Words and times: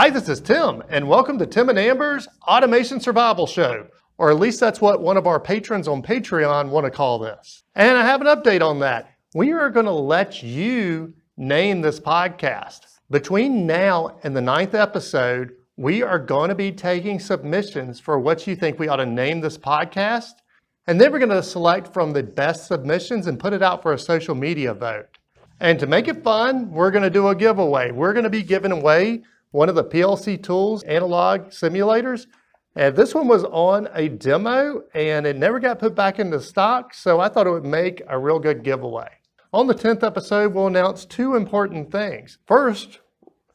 Hi, 0.00 0.10
this 0.10 0.28
is 0.28 0.40
Tim, 0.40 0.84
and 0.90 1.08
welcome 1.08 1.40
to 1.40 1.46
Tim 1.46 1.68
and 1.68 1.76
Amber's 1.76 2.28
Automation 2.46 3.00
Survival 3.00 3.48
Show, 3.48 3.88
or 4.16 4.30
at 4.30 4.38
least 4.38 4.60
that's 4.60 4.80
what 4.80 5.02
one 5.02 5.16
of 5.16 5.26
our 5.26 5.40
patrons 5.40 5.88
on 5.88 6.04
Patreon 6.04 6.68
want 6.68 6.84
to 6.84 6.90
call 6.92 7.18
this. 7.18 7.64
And 7.74 7.98
I 7.98 8.06
have 8.06 8.20
an 8.20 8.28
update 8.28 8.62
on 8.62 8.78
that. 8.78 9.10
We 9.34 9.50
are 9.50 9.70
going 9.70 9.86
to 9.86 9.90
let 9.92 10.40
you 10.40 11.14
name 11.36 11.80
this 11.80 11.98
podcast. 11.98 12.82
Between 13.10 13.66
now 13.66 14.20
and 14.22 14.36
the 14.36 14.40
ninth 14.40 14.72
episode, 14.72 15.50
we 15.76 16.04
are 16.04 16.20
going 16.20 16.50
to 16.50 16.54
be 16.54 16.70
taking 16.70 17.18
submissions 17.18 17.98
for 17.98 18.20
what 18.20 18.46
you 18.46 18.54
think 18.54 18.78
we 18.78 18.86
ought 18.86 18.98
to 18.98 19.06
name 19.06 19.40
this 19.40 19.58
podcast. 19.58 20.34
And 20.86 21.00
then 21.00 21.10
we're 21.10 21.18
going 21.18 21.30
to 21.30 21.42
select 21.42 21.92
from 21.92 22.12
the 22.12 22.22
best 22.22 22.68
submissions 22.68 23.26
and 23.26 23.40
put 23.40 23.52
it 23.52 23.64
out 23.64 23.82
for 23.82 23.94
a 23.94 23.98
social 23.98 24.36
media 24.36 24.74
vote. 24.74 25.18
And 25.58 25.76
to 25.80 25.88
make 25.88 26.06
it 26.06 26.22
fun, 26.22 26.70
we're 26.70 26.92
going 26.92 27.02
to 27.02 27.10
do 27.10 27.26
a 27.26 27.34
giveaway. 27.34 27.90
We're 27.90 28.12
going 28.12 28.22
to 28.22 28.30
be 28.30 28.44
giving 28.44 28.70
away 28.70 29.24
one 29.50 29.68
of 29.68 29.74
the 29.74 29.84
PLC 29.84 30.42
Tools 30.42 30.82
analog 30.84 31.48
simulators. 31.48 32.26
And 32.76 32.94
this 32.94 33.14
one 33.14 33.26
was 33.26 33.44
on 33.44 33.88
a 33.94 34.08
demo 34.08 34.82
and 34.94 35.26
it 35.26 35.36
never 35.36 35.58
got 35.58 35.78
put 35.78 35.94
back 35.94 36.18
into 36.18 36.40
stock, 36.40 36.94
so 36.94 37.18
I 37.20 37.28
thought 37.28 37.46
it 37.46 37.50
would 37.50 37.64
make 37.64 38.02
a 38.08 38.18
real 38.18 38.38
good 38.38 38.62
giveaway. 38.62 39.08
On 39.52 39.66
the 39.66 39.74
10th 39.74 40.02
episode, 40.02 40.52
we'll 40.52 40.66
announce 40.66 41.04
two 41.04 41.34
important 41.34 41.90
things. 41.90 42.38
First, 42.46 43.00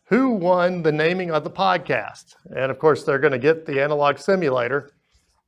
who 0.06 0.32
won 0.32 0.82
the 0.82 0.92
naming 0.92 1.32
of 1.32 1.44
the 1.44 1.52
podcast? 1.52 2.36
And 2.56 2.72
of 2.72 2.80
course, 2.80 3.04
they're 3.04 3.20
going 3.20 3.32
to 3.32 3.40
get 3.40 3.66
the 3.66 3.82
analog 3.82 4.18
simulator. 4.18 4.92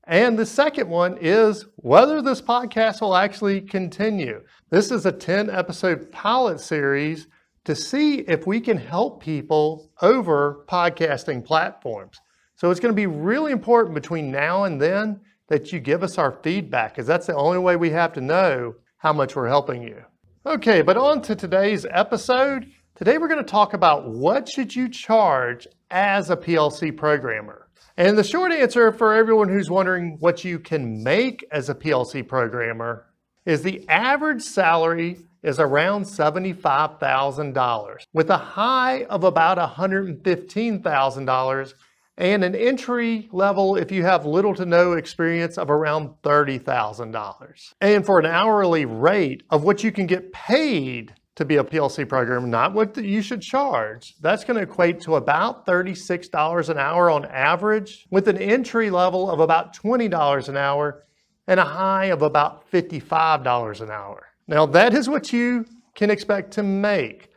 And 0.07 0.37
the 0.37 0.45
second 0.45 0.87
one 0.87 1.17
is 1.19 1.65
whether 1.77 2.21
this 2.21 2.41
podcast 2.41 3.01
will 3.01 3.15
actually 3.15 3.59
continue. 3.59 4.43
This 4.69 4.91
is 4.91 5.05
a 5.05 5.11
10 5.11 5.49
episode 5.49 6.11
pilot 6.11 6.59
series 6.59 7.27
to 7.65 7.75
see 7.75 8.19
if 8.19 8.47
we 8.47 8.61
can 8.61 8.77
help 8.77 9.21
people 9.21 9.91
over 10.01 10.65
podcasting 10.67 11.43
platforms. 11.43 12.19
So 12.55 12.71
it's 12.71 12.79
going 12.79 12.93
to 12.93 12.95
be 12.95 13.07
really 13.07 13.51
important 13.51 13.95
between 13.95 14.31
now 14.31 14.63
and 14.63 14.81
then 14.81 15.19
that 15.49 15.71
you 15.71 15.79
give 15.79 16.03
us 16.03 16.17
our 16.17 16.39
feedback 16.43 16.93
because 16.93 17.07
that's 17.07 17.27
the 17.27 17.35
only 17.35 17.59
way 17.59 17.75
we 17.75 17.89
have 17.89 18.13
to 18.13 18.21
know 18.21 18.75
how 18.97 19.13
much 19.13 19.35
we're 19.35 19.49
helping 19.49 19.83
you. 19.83 20.01
Okay, 20.45 20.81
but 20.81 20.95
on 20.95 21.21
to 21.23 21.35
today's 21.35 21.85
episode. 21.89 22.71
Today 22.95 23.17
we're 23.17 23.27
going 23.27 23.43
to 23.43 23.51
talk 23.51 23.73
about 23.73 24.09
what 24.09 24.47
should 24.47 24.75
you 24.75 24.87
charge 24.87 25.67
as 25.91 26.29
a 26.29 26.37
PLC 26.37 26.95
programmer. 26.95 27.67
And 27.97 28.17
the 28.17 28.23
short 28.23 28.51
answer 28.51 28.91
for 28.91 29.13
everyone 29.13 29.49
who's 29.49 29.69
wondering 29.69 30.17
what 30.19 30.43
you 30.43 30.59
can 30.59 31.03
make 31.03 31.45
as 31.51 31.69
a 31.69 31.75
PLC 31.75 32.27
programmer 32.27 33.07
is 33.45 33.61
the 33.61 33.87
average 33.89 34.41
salary 34.41 35.19
is 35.45 35.59
around 35.59 36.03
$75,000 36.03 38.05
with 38.13 38.31
a 38.31 38.37
high 38.37 39.03
of 39.05 39.23
about 39.23 39.59
$115,000 39.59 41.73
and 42.17 42.43
an 42.43 42.55
entry 42.55 43.29
level 43.31 43.75
if 43.75 43.91
you 43.91 44.03
have 44.03 44.25
little 44.25 44.55
to 44.55 44.65
no 44.65 44.93
experience 44.93 45.57
of 45.57 45.69
around 45.69 46.09
$30,000. 46.23 47.73
And 47.81 48.05
for 48.05 48.19
an 48.19 48.25
hourly 48.25 48.85
rate 48.85 49.43
of 49.49 49.63
what 49.63 49.83
you 49.83 49.91
can 49.91 50.07
get 50.07 50.33
paid 50.33 51.13
to 51.35 51.45
be 51.45 51.57
a 51.57 51.63
PLC 51.63 52.07
programmer, 52.07 52.47
not 52.47 52.73
what 52.73 52.97
you 52.97 53.21
should 53.21 53.41
charge, 53.41 54.15
that's 54.21 54.45
to 54.45 54.57
equate 54.57 55.01
to 55.01 55.17
about 55.17 55.67
$36 55.67 56.69
an 56.69 56.77
hour 56.77 57.11
on 57.11 57.25
average 57.25 58.07
with 58.09 58.29
an 58.29 58.37
entry 58.37 58.89
level 58.89 59.29
of 59.29 59.41
about 59.41 59.75
$20 59.75 60.49
an 60.49 60.57
hour 60.57 61.03
and 61.47 61.59
a 61.59 61.65
high 61.65 62.05
of 62.05 62.21
about 62.21 62.71
$55 62.71 63.81
an 63.81 63.91
hour. 63.91 64.25
Now, 64.47 64.65
that 64.67 64.93
is 64.93 65.09
what 65.09 65.33
you 65.33 65.65
can 65.95 66.09
expect 66.09 66.51
to 66.51 66.63
make. 66.63 67.29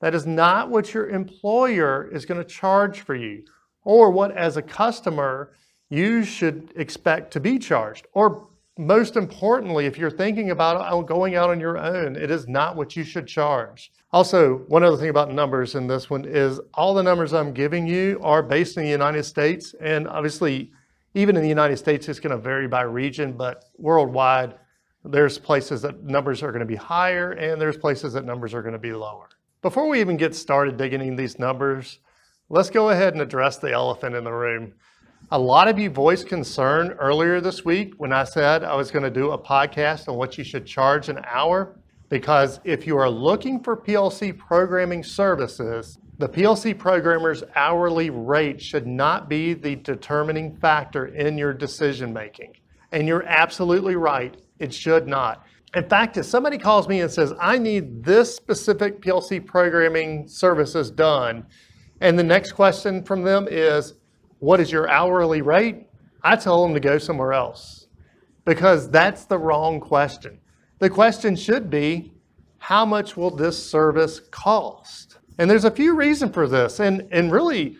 That 0.00 0.14
is 0.14 0.26
not 0.26 0.68
what 0.68 0.94
your 0.94 1.08
employer 1.08 2.08
is 2.12 2.26
going 2.26 2.38
to 2.38 2.48
charge 2.48 3.00
for 3.00 3.14
you 3.14 3.44
or 3.84 4.10
what, 4.10 4.36
as 4.36 4.56
a 4.56 4.62
customer, 4.62 5.52
you 5.90 6.24
should 6.24 6.72
expect 6.76 7.32
to 7.32 7.40
be 7.40 7.58
charged. 7.58 8.06
Or 8.12 8.48
most 8.78 9.16
importantly, 9.16 9.86
if 9.86 9.98
you're 9.98 10.10
thinking 10.10 10.50
about 10.50 11.06
going 11.06 11.34
out 11.34 11.50
on 11.50 11.60
your 11.60 11.78
own, 11.78 12.16
it 12.16 12.30
is 12.30 12.48
not 12.48 12.76
what 12.76 12.96
you 12.96 13.04
should 13.04 13.26
charge. 13.26 13.92
Also, 14.12 14.58
one 14.68 14.82
other 14.82 14.96
thing 14.96 15.10
about 15.10 15.32
numbers 15.32 15.74
in 15.74 15.86
this 15.86 16.08
one 16.08 16.24
is 16.24 16.60
all 16.74 16.94
the 16.94 17.02
numbers 17.02 17.32
I'm 17.32 17.52
giving 17.52 17.86
you 17.86 18.18
are 18.22 18.42
based 18.42 18.76
in 18.76 18.84
the 18.84 18.90
United 18.90 19.24
States. 19.24 19.74
And 19.80 20.08
obviously, 20.08 20.72
even 21.14 21.36
in 21.36 21.42
the 21.42 21.48
United 21.48 21.76
States, 21.76 22.08
it's 22.08 22.20
going 22.20 22.36
to 22.36 22.42
vary 22.42 22.68
by 22.68 22.82
region, 22.82 23.32
but 23.32 23.64
worldwide, 23.78 24.54
there's 25.04 25.38
places 25.38 25.82
that 25.82 26.04
numbers 26.04 26.42
are 26.42 26.52
going 26.52 26.60
to 26.60 26.66
be 26.66 26.76
higher 26.76 27.32
and 27.32 27.60
there's 27.60 27.76
places 27.76 28.12
that 28.12 28.24
numbers 28.24 28.54
are 28.54 28.62
going 28.62 28.72
to 28.72 28.78
be 28.78 28.92
lower. 28.92 29.28
Before 29.60 29.88
we 29.88 30.00
even 30.00 30.16
get 30.16 30.34
started 30.34 30.76
digging 30.76 31.00
in 31.00 31.16
these 31.16 31.38
numbers, 31.38 31.98
let's 32.48 32.70
go 32.70 32.90
ahead 32.90 33.12
and 33.12 33.22
address 33.22 33.58
the 33.58 33.72
elephant 33.72 34.14
in 34.14 34.24
the 34.24 34.32
room. 34.32 34.74
A 35.30 35.38
lot 35.38 35.68
of 35.68 35.78
you 35.78 35.88
voiced 35.88 36.26
concern 36.26 36.90
earlier 37.00 37.40
this 37.40 37.64
week 37.64 37.94
when 37.96 38.12
I 38.12 38.24
said 38.24 38.64
I 38.64 38.74
was 38.74 38.90
going 38.90 39.04
to 39.04 39.10
do 39.10 39.30
a 39.30 39.38
podcast 39.38 40.08
on 40.08 40.16
what 40.16 40.36
you 40.36 40.44
should 40.44 40.66
charge 40.66 41.08
an 41.08 41.20
hour. 41.26 41.78
Because 42.08 42.60
if 42.64 42.86
you 42.86 42.98
are 42.98 43.08
looking 43.08 43.62
for 43.62 43.74
PLC 43.74 44.36
programming 44.36 45.02
services, 45.02 45.98
the 46.18 46.28
PLC 46.28 46.76
programmer's 46.76 47.42
hourly 47.54 48.10
rate 48.10 48.60
should 48.60 48.86
not 48.86 49.30
be 49.30 49.54
the 49.54 49.76
determining 49.76 50.54
factor 50.56 51.06
in 51.06 51.38
your 51.38 51.54
decision 51.54 52.12
making. 52.12 52.54
And 52.92 53.08
you're 53.08 53.22
absolutely 53.22 53.96
right. 53.96 54.36
It 54.62 54.72
should 54.72 55.08
not. 55.08 55.44
In 55.74 55.88
fact, 55.88 56.16
if 56.16 56.24
somebody 56.24 56.56
calls 56.56 56.86
me 56.86 57.00
and 57.00 57.10
says, 57.10 57.34
I 57.40 57.58
need 57.58 58.04
this 58.04 58.36
specific 58.36 59.02
PLC 59.02 59.44
programming 59.44 60.28
services 60.28 60.88
done, 60.88 61.44
and 62.00 62.16
the 62.16 62.22
next 62.22 62.52
question 62.52 63.02
from 63.02 63.24
them 63.24 63.48
is, 63.50 63.94
What 64.38 64.60
is 64.60 64.70
your 64.70 64.88
hourly 64.88 65.42
rate? 65.42 65.88
I 66.22 66.36
tell 66.36 66.62
them 66.62 66.74
to 66.74 66.80
go 66.80 66.96
somewhere 66.96 67.32
else 67.32 67.88
because 68.44 68.88
that's 68.88 69.24
the 69.24 69.36
wrong 69.36 69.80
question. 69.80 70.38
The 70.78 70.88
question 70.88 71.34
should 71.34 71.68
be, 71.68 72.12
How 72.58 72.84
much 72.84 73.16
will 73.16 73.32
this 73.32 73.60
service 73.60 74.20
cost? 74.30 75.18
And 75.38 75.50
there's 75.50 75.64
a 75.64 75.72
few 75.72 75.96
reasons 75.96 76.34
for 76.34 76.46
this. 76.46 76.78
And, 76.78 77.08
and 77.10 77.32
really, 77.32 77.78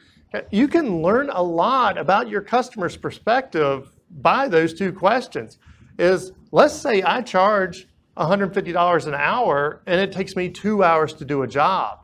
you 0.51 0.67
can 0.67 1.01
learn 1.01 1.31
a 1.31 1.43
lot 1.43 1.97
about 1.97 2.29
your 2.29 2.41
customer's 2.41 2.97
perspective 2.97 3.89
by 4.11 4.49
those 4.49 4.75
two 4.75 4.93
questions 4.93 5.59
is 5.99 6.33
let's 6.53 6.75
say 6.75 7.03
I 7.03 7.23
charge 7.23 7.89
$150 8.17 9.07
an 9.07 9.15
hour 9.15 9.83
and 9.87 10.01
it 10.01 10.13
takes 10.13 10.37
me 10.37 10.51
two 10.51 10.85
hours 10.85 11.15
to 11.15 11.25
do 11.25 11.43
a 11.43 11.49
job. 11.49 12.01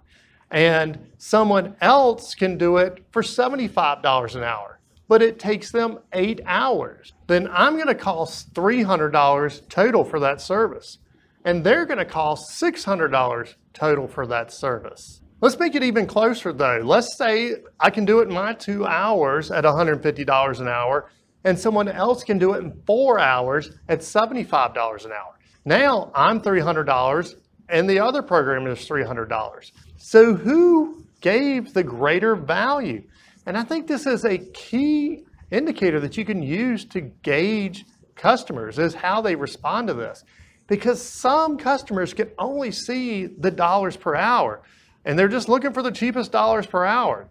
And 0.50 0.98
someone 1.18 1.76
else 1.82 2.34
can 2.34 2.56
do 2.56 2.78
it 2.78 3.04
for 3.10 3.22
$75 3.22 4.34
an 4.34 4.42
hour, 4.42 4.80
but 5.06 5.20
it 5.20 5.38
takes 5.38 5.70
them 5.70 5.98
eight 6.14 6.40
hours. 6.46 7.12
Then 7.26 7.48
I'm 7.52 7.74
going 7.74 7.88
to 7.88 7.94
cost 7.94 8.54
$300 8.54 9.68
total 9.68 10.04
for 10.04 10.18
that 10.20 10.40
service. 10.40 10.98
And 11.44 11.62
they're 11.62 11.84
going 11.84 11.98
to 11.98 12.06
cost 12.06 12.60
$600 12.60 13.54
total 13.74 14.08
for 14.08 14.26
that 14.26 14.50
service. 14.50 15.20
Let's 15.40 15.58
make 15.58 15.74
it 15.74 15.84
even 15.84 16.06
closer 16.06 16.52
though. 16.52 16.80
Let's 16.82 17.16
say 17.16 17.56
I 17.78 17.90
can 17.90 18.04
do 18.04 18.20
it 18.20 18.28
in 18.28 18.34
my 18.34 18.54
two 18.54 18.86
hours 18.86 19.50
at 19.50 19.64
$150 19.64 20.60
an 20.60 20.68
hour 20.68 21.10
and 21.48 21.58
someone 21.58 21.88
else 21.88 22.24
can 22.24 22.36
do 22.36 22.52
it 22.52 22.58
in 22.58 22.82
four 22.86 23.18
hours 23.18 23.70
at 23.88 24.00
$75 24.00 25.06
an 25.06 25.12
hour. 25.12 25.38
Now 25.64 26.10
I'm 26.14 26.42
$300 26.42 27.36
and 27.70 27.88
the 27.88 28.00
other 28.00 28.20
program 28.20 28.66
is 28.66 28.86
$300. 28.86 29.72
So 29.96 30.34
who 30.34 31.06
gave 31.22 31.72
the 31.72 31.82
greater 31.82 32.36
value? 32.36 33.02
And 33.46 33.56
I 33.56 33.62
think 33.62 33.86
this 33.86 34.06
is 34.06 34.26
a 34.26 34.36
key 34.36 35.24
indicator 35.50 36.00
that 36.00 36.18
you 36.18 36.26
can 36.26 36.42
use 36.42 36.84
to 36.86 37.00
gauge 37.00 37.86
customers 38.14 38.78
is 38.78 38.92
how 38.92 39.22
they 39.22 39.34
respond 39.34 39.88
to 39.88 39.94
this. 39.94 40.24
Because 40.66 41.00
some 41.00 41.56
customers 41.56 42.12
can 42.12 42.30
only 42.38 42.72
see 42.72 43.24
the 43.24 43.50
dollars 43.50 43.96
per 43.96 44.14
hour 44.14 44.60
and 45.06 45.18
they're 45.18 45.28
just 45.28 45.48
looking 45.48 45.72
for 45.72 45.82
the 45.82 45.92
cheapest 45.92 46.30
dollars 46.30 46.66
per 46.66 46.84
hour. 46.84 47.30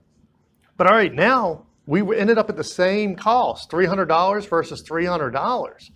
But 0.76 0.88
all 0.88 0.98
right, 0.98 1.14
now 1.14 1.67
we 1.88 2.18
ended 2.18 2.38
up 2.38 2.50
at 2.50 2.58
the 2.58 2.64
same 2.64 3.16
cost, 3.16 3.72
$300 3.72 4.48
versus 4.50 4.84
$300. 4.84 5.90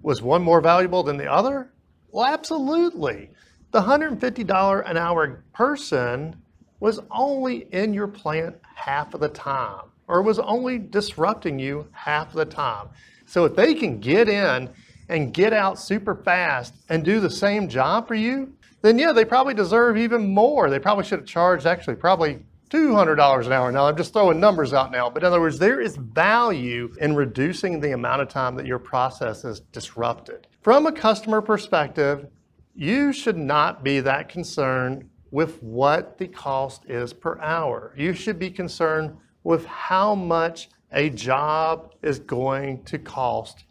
Was 0.00 0.22
one 0.22 0.42
more 0.42 0.60
valuable 0.60 1.02
than 1.02 1.18
the 1.18 1.30
other? 1.30 1.70
Well, 2.10 2.24
absolutely. 2.24 3.30
The 3.72 3.82
$150 3.82 4.90
an 4.90 4.96
hour 4.96 5.44
person 5.52 6.36
was 6.80 6.98
only 7.10 7.68
in 7.72 7.94
your 7.94 8.08
plant 8.08 8.56
half 8.74 9.14
of 9.14 9.20
the 9.20 9.28
time 9.28 9.84
or 10.08 10.22
was 10.22 10.38
only 10.38 10.78
disrupting 10.78 11.58
you 11.58 11.86
half 11.92 12.28
of 12.28 12.34
the 12.34 12.44
time. 12.44 12.88
So 13.26 13.44
if 13.44 13.54
they 13.54 13.74
can 13.74 14.00
get 14.00 14.28
in 14.28 14.68
and 15.08 15.32
get 15.32 15.52
out 15.52 15.78
super 15.78 16.14
fast 16.14 16.74
and 16.88 17.04
do 17.04 17.20
the 17.20 17.30
same 17.30 17.68
job 17.68 18.08
for 18.08 18.14
you, 18.14 18.52
then 18.80 18.98
yeah, 18.98 19.12
they 19.12 19.24
probably 19.24 19.54
deserve 19.54 19.96
even 19.96 20.32
more. 20.34 20.70
They 20.70 20.78
probably 20.78 21.04
should 21.04 21.20
have 21.20 21.28
charged 21.28 21.66
actually 21.66 21.96
probably 21.96 22.40
$200 22.72 23.46
an 23.46 23.52
hour. 23.52 23.70
Now, 23.70 23.86
I'm 23.86 23.96
just 23.96 24.14
throwing 24.14 24.40
numbers 24.40 24.72
out 24.72 24.90
now, 24.90 25.10
but 25.10 25.22
in 25.22 25.26
other 25.26 25.40
words, 25.40 25.58
there 25.58 25.80
is 25.80 25.96
value 25.96 26.90
in 27.00 27.14
reducing 27.14 27.80
the 27.80 27.92
amount 27.92 28.22
of 28.22 28.28
time 28.28 28.56
that 28.56 28.66
your 28.66 28.78
process 28.78 29.44
is 29.44 29.60
disrupted. 29.60 30.46
From 30.62 30.86
a 30.86 30.92
customer 30.92 31.42
perspective, 31.42 32.28
you 32.74 33.12
should 33.12 33.36
not 33.36 33.84
be 33.84 34.00
that 34.00 34.30
concerned 34.30 35.10
with 35.30 35.62
what 35.62 36.16
the 36.16 36.26
cost 36.28 36.86
is 36.88 37.12
per 37.12 37.38
hour. 37.40 37.92
You 37.94 38.14
should 38.14 38.38
be 38.38 38.50
concerned 38.50 39.18
with 39.44 39.66
how 39.66 40.14
much 40.14 40.70
a 40.92 41.10
job 41.10 41.94
is 42.00 42.18
going 42.20 42.84
to 42.84 42.98
cost 42.98 43.64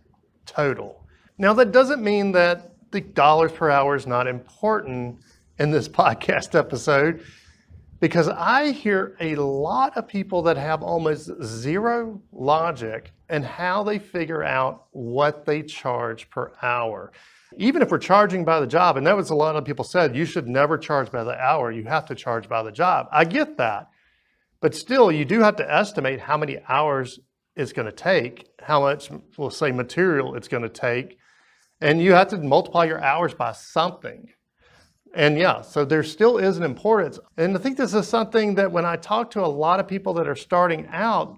total. 0.46 1.08
Now, 1.40 1.54
that 1.54 1.72
doesn't 1.72 2.04
mean 2.04 2.32
that 2.34 2.76
the 2.92 3.02
dollars 3.02 3.52
per 3.52 3.72
hour 3.72 3.96
is 3.96 4.06
not 4.06 4.28
important 4.28 5.22
in 5.58 5.72
this 5.72 5.88
podcast 5.90 6.54
episode 6.54 7.24
because 8.02 8.28
I 8.28 8.72
hear 8.72 9.16
a 9.22 9.36
lot 9.36 9.96
of 9.96 10.08
people 10.08 10.42
that 10.42 10.58
have 10.58 10.82
almost 10.82 11.30
zero 11.44 12.20
logic 12.34 13.12
in 13.30 13.44
how 13.44 13.84
they 13.84 14.00
figure 14.00 14.44
out 14.44 14.88
what 14.90 15.46
they 15.46 15.62
charge 15.62 16.30
per 16.32 16.52
hour. 16.64 17.12
Even 17.58 17.84
if 17.84 17.92
we're 17.92 18.00
charging 18.00 18.44
by 18.44 18.60
the 18.60 18.66
job, 18.66 18.98
and 18.98 19.06
that 19.06 19.16
was 19.16 19.30
a 19.30 19.36
lot 19.36 19.56
of 19.56 19.64
people 19.66 19.86
said, 19.86 20.16
you 20.16 20.26
should 20.26 20.48
never 20.48 20.80
charge 20.80 21.12
by 21.12 21.24
the 21.24 21.38
hour, 21.40 21.72
you 21.72 21.84
have 21.84 22.06
to 22.08 22.16
charge 22.16 22.50
by 22.50 22.64
the 22.64 22.72
job. 22.72 23.08
I 23.12 23.24
get 23.24 23.58
that. 23.58 23.90
But 24.62 24.74
still, 24.74 25.12
you 25.12 25.24
do 25.24 25.42
have 25.42 25.56
to 25.58 25.72
estimate 25.72 26.22
how 26.22 26.38
many 26.38 26.58
hours 26.68 27.20
it's 27.56 27.72
going 27.72 27.88
to 27.88 27.92
take, 27.92 28.48
how 28.62 28.82
much, 28.82 29.12
we'll 29.38 29.52
say, 29.52 29.72
material 29.72 30.36
it's 30.36 30.48
going 30.48 30.64
to 30.64 30.70
take, 30.70 31.18
and 31.80 32.02
you 32.02 32.14
have 32.14 32.30
to 32.30 32.38
multiply 32.38 32.86
your 32.86 33.04
hours 33.04 33.34
by 33.36 33.52
something. 33.52 34.30
And 35.14 35.38
yeah, 35.38 35.62
so 35.62 35.84
there 35.84 36.04
still 36.04 36.38
is 36.38 36.58
an 36.58 36.64
importance. 36.64 37.20
And 37.38 37.56
I 37.56 37.60
think 37.60 37.78
this 37.78 37.94
is 37.94 38.08
something 38.08 38.56
that 38.56 38.72
when 38.72 38.86
I 38.86 38.96
talk 38.96 39.32
to 39.32 39.42
a 39.44 39.48
lot 39.48 39.80
of 39.80 39.88
people 39.88 40.14
that 40.16 40.28
are 40.28 40.36
starting 40.36 40.88
out, 40.92 41.38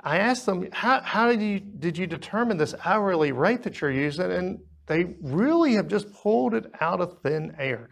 I 0.00 0.18
ask 0.18 0.44
them, 0.44 0.68
how, 0.72 1.00
how 1.00 1.28
did, 1.28 1.42
you, 1.42 1.60
did 1.60 1.98
you 1.98 2.06
determine 2.06 2.56
this 2.56 2.74
hourly 2.84 3.32
rate 3.32 3.62
that 3.64 3.80
you're 3.80 3.90
using? 3.90 4.30
And 4.30 4.60
they 4.86 5.14
really 5.20 5.74
have 5.74 5.88
just 5.88 6.12
pulled 6.12 6.54
it 6.54 6.66
out 6.80 7.00
of 7.00 7.20
thin 7.22 7.54
air. 7.58 7.90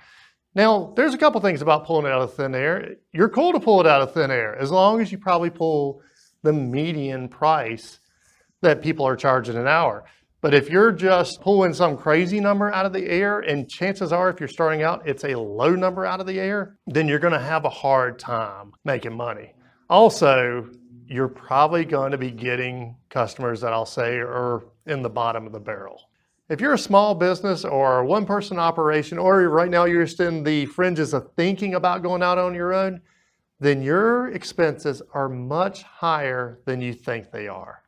Now, 0.54 0.92
there's 0.96 1.14
a 1.14 1.18
couple 1.18 1.40
things 1.40 1.62
about 1.62 1.86
pulling 1.86 2.06
it 2.06 2.12
out 2.12 2.22
of 2.22 2.34
thin 2.34 2.54
air. 2.54 2.96
You're 3.12 3.28
cool 3.28 3.52
to 3.52 3.60
pull 3.60 3.80
it 3.80 3.86
out 3.86 4.02
of 4.02 4.12
thin 4.12 4.30
air 4.30 4.56
as 4.56 4.70
long 4.70 5.00
as 5.00 5.12
you 5.12 5.18
probably 5.18 5.50
pull 5.50 6.02
the 6.42 6.52
median 6.52 7.28
price 7.28 8.00
that 8.62 8.82
people 8.82 9.06
are 9.06 9.16
charging 9.16 9.56
an 9.56 9.68
hour. 9.68 10.04
But 10.40 10.54
if 10.54 10.70
you're 10.70 10.92
just 10.92 11.40
pulling 11.42 11.74
some 11.74 11.98
crazy 11.98 12.40
number 12.40 12.72
out 12.72 12.86
of 12.86 12.92
the 12.94 13.06
air, 13.06 13.40
and 13.40 13.68
chances 13.68 14.10
are 14.12 14.30
if 14.30 14.40
you're 14.40 14.48
starting 14.48 14.82
out, 14.82 15.06
it's 15.06 15.24
a 15.24 15.34
low 15.38 15.74
number 15.74 16.06
out 16.06 16.20
of 16.20 16.26
the 16.26 16.40
air, 16.40 16.78
then 16.86 17.06
you're 17.08 17.18
gonna 17.18 17.38
have 17.38 17.66
a 17.66 17.70
hard 17.70 18.18
time 18.18 18.72
making 18.84 19.14
money. 19.14 19.52
Also, 19.90 20.70
you're 21.06 21.28
probably 21.28 21.84
going 21.84 22.12
to 22.12 22.18
be 22.18 22.30
getting 22.30 22.96
customers 23.10 23.60
that 23.60 23.72
I'll 23.72 23.84
say 23.84 24.16
are 24.18 24.62
in 24.86 25.02
the 25.02 25.10
bottom 25.10 25.44
of 25.44 25.52
the 25.52 25.60
barrel. 25.60 26.00
If 26.48 26.60
you're 26.60 26.74
a 26.74 26.78
small 26.78 27.14
business 27.14 27.64
or 27.64 27.98
a 27.98 28.06
one 28.06 28.24
person 28.24 28.58
operation, 28.58 29.18
or 29.18 29.48
right 29.48 29.70
now 29.70 29.84
you're 29.84 30.04
just 30.04 30.20
in 30.20 30.42
the 30.42 30.66
fringes 30.66 31.12
of 31.12 31.28
thinking 31.36 31.74
about 31.74 32.02
going 32.02 32.22
out 32.22 32.38
on 32.38 32.54
your 32.54 32.72
own, 32.72 33.00
then 33.58 33.82
your 33.82 34.28
expenses 34.28 35.02
are 35.12 35.28
much 35.28 35.82
higher 35.82 36.60
than 36.64 36.80
you 36.80 36.92
think 36.92 37.30
they 37.30 37.46
are. 37.46 37.79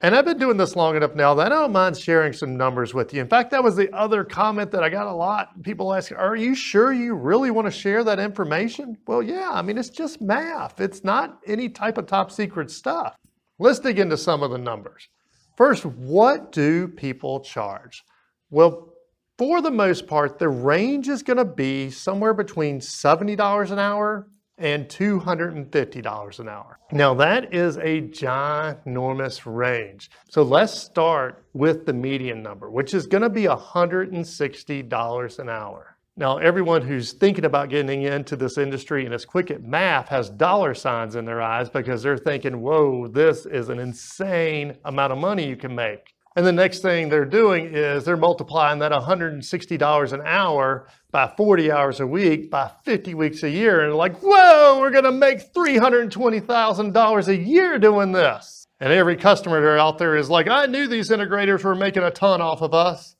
And 0.00 0.14
I've 0.14 0.24
been 0.24 0.38
doing 0.38 0.56
this 0.56 0.76
long 0.76 0.94
enough 0.94 1.16
now 1.16 1.34
that 1.34 1.50
I 1.50 1.56
don't 1.56 1.72
mind 1.72 1.96
sharing 1.96 2.32
some 2.32 2.56
numbers 2.56 2.94
with 2.94 3.12
you. 3.12 3.20
In 3.20 3.26
fact, 3.26 3.50
that 3.50 3.64
was 3.64 3.74
the 3.74 3.92
other 3.92 4.22
comment 4.22 4.70
that 4.70 4.84
I 4.84 4.88
got 4.88 5.08
a 5.08 5.12
lot. 5.12 5.60
People 5.64 5.92
ask, 5.92 6.12
Are 6.12 6.36
you 6.36 6.54
sure 6.54 6.92
you 6.92 7.14
really 7.14 7.50
want 7.50 7.66
to 7.66 7.72
share 7.72 8.04
that 8.04 8.20
information? 8.20 8.96
Well, 9.08 9.24
yeah, 9.24 9.50
I 9.52 9.60
mean, 9.60 9.76
it's 9.76 9.88
just 9.88 10.20
math, 10.20 10.80
it's 10.80 11.02
not 11.02 11.40
any 11.48 11.68
type 11.68 11.98
of 11.98 12.06
top 12.06 12.30
secret 12.30 12.70
stuff. 12.70 13.16
Let's 13.58 13.80
dig 13.80 13.98
into 13.98 14.16
some 14.16 14.44
of 14.44 14.52
the 14.52 14.58
numbers. 14.58 15.08
First, 15.56 15.84
what 15.84 16.52
do 16.52 16.86
people 16.86 17.40
charge? 17.40 18.04
Well, 18.50 18.92
for 19.36 19.60
the 19.60 19.70
most 19.72 20.06
part, 20.06 20.38
the 20.38 20.48
range 20.48 21.08
is 21.08 21.24
going 21.24 21.38
to 21.38 21.44
be 21.44 21.90
somewhere 21.90 22.34
between 22.34 22.78
$70 22.78 23.70
an 23.72 23.78
hour 23.80 24.28
and 24.58 24.88
$250 24.88 26.38
an 26.40 26.48
hour. 26.48 26.78
Now 26.92 27.14
that 27.14 27.54
is 27.54 27.76
a 27.78 28.02
ginormous 28.02 29.42
range. 29.44 30.10
So 30.28 30.42
let's 30.42 30.72
start 30.72 31.44
with 31.52 31.86
the 31.86 31.92
median 31.92 32.42
number, 32.42 32.70
which 32.70 32.94
is 32.94 33.06
gonna 33.06 33.30
be 33.30 33.44
$160 33.44 35.38
an 35.38 35.48
hour. 35.48 35.98
Now, 36.18 36.38
everyone 36.38 36.82
who's 36.82 37.12
thinking 37.12 37.44
about 37.44 37.68
getting 37.68 38.02
into 38.02 38.34
this 38.34 38.58
industry 38.58 39.04
and 39.04 39.14
is 39.14 39.24
quick 39.24 39.52
at 39.52 39.62
math 39.62 40.08
has 40.08 40.28
dollar 40.28 40.74
signs 40.74 41.14
in 41.14 41.24
their 41.24 41.40
eyes 41.40 41.70
because 41.70 42.02
they're 42.02 42.18
thinking, 42.18 42.60
whoa, 42.60 43.06
this 43.06 43.46
is 43.46 43.68
an 43.68 43.78
insane 43.78 44.76
amount 44.84 45.12
of 45.12 45.20
money 45.20 45.46
you 45.46 45.54
can 45.54 45.76
make. 45.76 46.12
And 46.38 46.46
the 46.46 46.52
next 46.52 46.82
thing 46.82 47.08
they're 47.08 47.24
doing 47.24 47.74
is 47.74 48.04
they're 48.04 48.16
multiplying 48.16 48.78
that 48.78 48.92
$160 48.92 50.12
an 50.12 50.22
hour 50.24 50.86
by 51.10 51.26
40 51.36 51.72
hours 51.72 51.98
a 51.98 52.06
week 52.06 52.48
by 52.48 52.70
50 52.84 53.14
weeks 53.14 53.42
a 53.42 53.50
year. 53.50 53.84
And 53.84 53.96
like, 53.96 54.20
whoa, 54.20 54.78
we're 54.78 54.92
going 54.92 55.02
to 55.02 55.10
make 55.10 55.52
$320,000 55.52 57.26
a 57.26 57.36
year 57.36 57.80
doing 57.80 58.12
this. 58.12 58.68
And 58.78 58.92
every 58.92 59.16
customer 59.16 59.76
out 59.78 59.98
there 59.98 60.14
is 60.14 60.30
like, 60.30 60.46
I 60.46 60.66
knew 60.66 60.86
these 60.86 61.10
integrators 61.10 61.64
were 61.64 61.74
making 61.74 62.04
a 62.04 62.10
ton 62.12 62.40
off 62.40 62.62
of 62.62 62.72
us. 62.72 63.16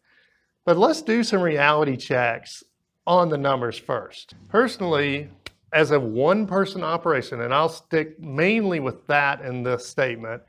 But 0.65 0.77
let's 0.77 1.03
do 1.03 1.25
some 1.25 1.43
reality 1.43 1.97
checks 1.97 2.63
on 3.05 3.31
the 3.31 3.37
numbers 3.37 3.77
first. 3.77 4.35
Personally, 4.49 5.29
as 5.73 5.91
a 5.91 5.99
one 5.99 6.47
person 6.47 6.85
operation, 6.85 7.41
and 7.41 7.53
I'll 7.53 7.69
stick 7.69 8.21
mainly 8.21 8.79
with 8.79 9.05
that 9.09 9.41
in 9.41 9.65
this 9.65 9.89
statement, 9.89 10.41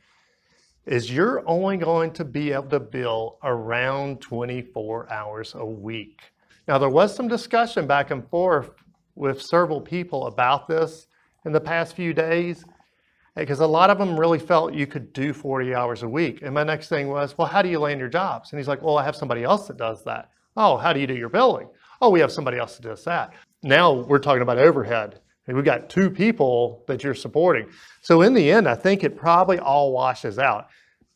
is 0.89 1.11
you're 1.11 1.47
only 1.47 1.77
going 1.77 2.11
to 2.11 2.25
be 2.25 2.51
able 2.51 2.63
to 2.63 2.79
bill 2.79 3.37
around 3.43 4.19
24 4.21 5.13
hours 5.13 5.53
a 5.53 5.63
week. 5.63 6.19
Now, 6.67 6.79
there 6.79 6.89
was 6.89 7.15
some 7.15 7.27
discussion 7.27 7.85
back 7.85 8.09
and 8.09 8.27
forth 8.27 8.71
with 9.13 9.39
several 9.39 9.79
people 9.79 10.25
about 10.25 10.67
this 10.67 11.05
in 11.45 11.51
the 11.51 11.61
past 11.61 11.95
few 11.95 12.11
days 12.11 12.65
eh, 12.65 13.41
because 13.41 13.59
a 13.59 13.67
lot 13.67 13.91
of 13.91 13.99
them 13.99 14.19
really 14.19 14.39
felt 14.39 14.73
you 14.73 14.87
could 14.87 15.13
do 15.13 15.31
40 15.31 15.75
hours 15.75 16.01
a 16.01 16.09
week. 16.09 16.41
And 16.41 16.55
my 16.55 16.63
next 16.63 16.89
thing 16.89 17.07
was, 17.07 17.37
well, 17.37 17.47
how 17.47 17.61
do 17.61 17.69
you 17.69 17.77
land 17.77 17.99
your 17.99 18.09
jobs? 18.09 18.51
And 18.51 18.59
he's 18.59 18.67
like, 18.67 18.81
well, 18.81 18.97
I 18.97 19.05
have 19.05 19.15
somebody 19.15 19.43
else 19.43 19.67
that 19.67 19.77
does 19.77 20.03
that. 20.05 20.31
Oh, 20.57 20.75
how 20.75 20.91
do 20.91 20.99
you 20.99 21.05
do 21.05 21.15
your 21.15 21.29
billing? 21.29 21.69
Oh, 22.01 22.09
we 22.09 22.19
have 22.19 22.31
somebody 22.31 22.57
else 22.57 22.77
that 22.77 22.83
does 22.83 23.03
that. 23.03 23.31
Now 23.61 23.93
we're 23.93 24.17
talking 24.17 24.41
about 24.41 24.57
overhead. 24.57 25.19
We've 25.55 25.65
got 25.65 25.89
two 25.89 26.09
people 26.09 26.83
that 26.87 27.03
you're 27.03 27.15
supporting. 27.15 27.69
So 28.01 28.21
in 28.21 28.33
the 28.33 28.51
end, 28.51 28.67
I 28.67 28.75
think 28.75 29.03
it 29.03 29.17
probably 29.17 29.59
all 29.59 29.91
washes 29.91 30.39
out. 30.39 30.67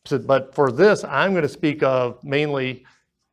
So, 0.06 0.18
but 0.20 0.54
for 0.54 0.72
this, 0.72 1.04
I'm 1.04 1.32
going 1.32 1.44
to 1.44 1.50
speak 1.50 1.82
of 1.84 2.24
mainly 2.24 2.86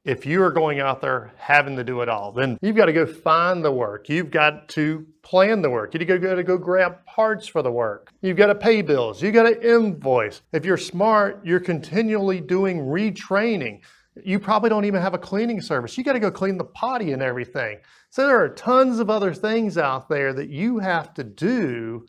if 0.05 0.25
you 0.25 0.43
are 0.43 0.51
going 0.51 0.81
out 0.81 1.01
there 1.03 1.33
having 1.37 1.77
to 1.77 1.85
do 1.85 2.01
it 2.01 2.09
all, 2.09 2.33
then 2.33 2.59
you've 2.63 2.77
got 2.77 2.87
to 2.87 2.93
go 2.93 3.05
find 3.05 3.63
the 3.65 3.71
work. 3.71 4.09
You've 4.09 4.31
got 4.31 4.69
to 4.71 5.07
plan 5.23 5.61
the 5.61 5.69
work. 5.69 5.95
You've 5.95 6.07
got 6.07 6.35
to 6.35 6.43
go 6.43 6.57
grab 6.57 7.05
parts 7.05 7.47
for 7.47 7.63
the 7.63 7.71
work. 7.71 8.11
You've 8.23 8.37
got 8.37 8.47
to 8.47 8.55
pay 8.55 8.81
bills. 8.81 9.23
You've 9.23 9.35
got 9.35 9.43
to 9.43 9.75
invoice. 9.75 10.41
If 10.53 10.65
you're 10.65 10.79
smart, 10.79 11.45
you're 11.45 11.61
continually 11.61 12.41
doing 12.41 12.79
retraining. 12.79 13.83
You 14.25 14.41
probably 14.41 14.71
don't 14.71 14.85
even 14.85 15.01
have 15.01 15.15
a 15.15 15.19
cleaning 15.19 15.61
service. 15.61 15.97
You 15.97 16.05
got 16.05 16.15
to 16.15 16.21
go 16.21 16.31
clean 16.31 16.59
the 16.59 16.65
potty 16.65 17.13
and 17.13 17.23
everything. 17.23 17.79
So 18.11 18.27
there 18.27 18.43
are 18.43 18.49
tons 18.49 18.99
of 18.99 19.09
other 19.09 19.33
things 19.33 19.79
out 19.79 20.09
there 20.09 20.33
that 20.33 20.49
you 20.49 20.79
have 20.79 21.15
to 21.15 21.25
do 21.25 22.07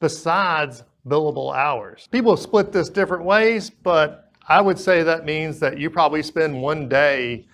besides 0.00 0.82
billable 1.06 1.54
hours. 1.54 2.08
People 2.10 2.32
have 2.32 2.40
split 2.40 2.72
this 2.72 2.88
different 2.88 3.24
ways, 3.24 3.70
but 3.70 4.32
I 4.48 4.60
would 4.60 4.78
say 4.78 5.02
that 5.02 5.24
means 5.24 5.60
that 5.60 5.78
you 5.78 5.90
probably 5.90 6.22
spend 6.22 6.60
one 6.60 6.88
day 6.88 7.46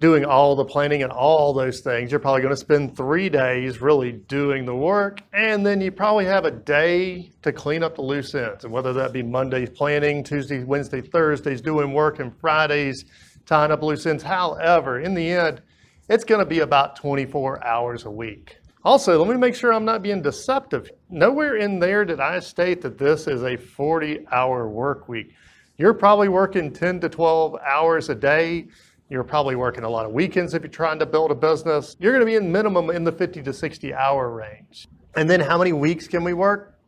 doing 0.00 0.24
all 0.24 0.56
the 0.56 0.64
planning 0.64 1.02
and 1.02 1.12
all 1.12 1.52
those 1.52 1.80
things. 1.80 2.10
You're 2.10 2.20
probably 2.20 2.40
going 2.40 2.54
to 2.54 2.60
spend 2.60 2.96
three 2.96 3.28
days 3.28 3.82
really 3.82 4.12
doing 4.12 4.64
the 4.64 4.74
work, 4.74 5.20
and 5.34 5.64
then 5.64 5.80
you 5.82 5.92
probably 5.92 6.24
have 6.24 6.46
a 6.46 6.50
day 6.50 7.30
to 7.42 7.52
clean 7.52 7.82
up 7.82 7.96
the 7.96 8.02
loose 8.02 8.34
ends. 8.34 8.64
And 8.64 8.72
whether 8.72 8.94
that 8.94 9.12
be 9.12 9.22
Mondays 9.22 9.68
planning, 9.68 10.24
Tuesday, 10.24 10.64
Wednesday, 10.64 11.02
Thursdays 11.02 11.60
doing 11.60 11.92
work, 11.92 12.18
and 12.18 12.34
Fridays 12.40 13.04
tying 13.44 13.70
up 13.70 13.82
loose 13.82 14.06
ends. 14.06 14.22
However, 14.22 15.00
in 15.00 15.14
the 15.14 15.30
end, 15.30 15.60
it's 16.08 16.24
going 16.24 16.40
to 16.40 16.46
be 16.46 16.60
about 16.60 16.96
24 16.96 17.64
hours 17.64 18.06
a 18.06 18.10
week. 18.10 18.56
Also, 18.82 19.22
let 19.22 19.28
me 19.28 19.36
make 19.36 19.54
sure 19.54 19.74
I'm 19.74 19.84
not 19.84 20.02
being 20.02 20.22
deceptive. 20.22 20.90
Nowhere 21.10 21.56
in 21.56 21.78
there 21.78 22.06
did 22.06 22.18
I 22.18 22.38
state 22.38 22.80
that 22.80 22.96
this 22.96 23.26
is 23.26 23.42
a 23.42 23.56
40 23.56 24.26
hour 24.32 24.66
work 24.66 25.06
week. 25.06 25.34
You're 25.76 25.94
probably 25.94 26.28
working 26.28 26.72
10 26.72 27.00
to 27.00 27.08
12 27.10 27.56
hours 27.56 28.08
a 28.08 28.14
day. 28.14 28.68
You're 29.10 29.24
probably 29.24 29.56
working 29.56 29.82
a 29.82 29.88
lot 29.88 30.06
of 30.06 30.12
weekends 30.12 30.54
if 30.54 30.62
you're 30.62 30.70
trying 30.70 31.00
to 31.00 31.06
build 31.06 31.32
a 31.32 31.34
business. 31.34 31.96
You're 31.98 32.12
going 32.12 32.20
to 32.20 32.26
be 32.26 32.36
in 32.36 32.50
minimum 32.50 32.90
in 32.90 33.02
the 33.02 33.10
50 33.10 33.42
to 33.42 33.52
60 33.52 33.92
hour 33.92 34.30
range. 34.30 34.86
And 35.16 35.28
then 35.28 35.40
how 35.40 35.58
many 35.58 35.72
weeks 35.72 36.06
can 36.06 36.22
we 36.22 36.32
work? 36.32 36.78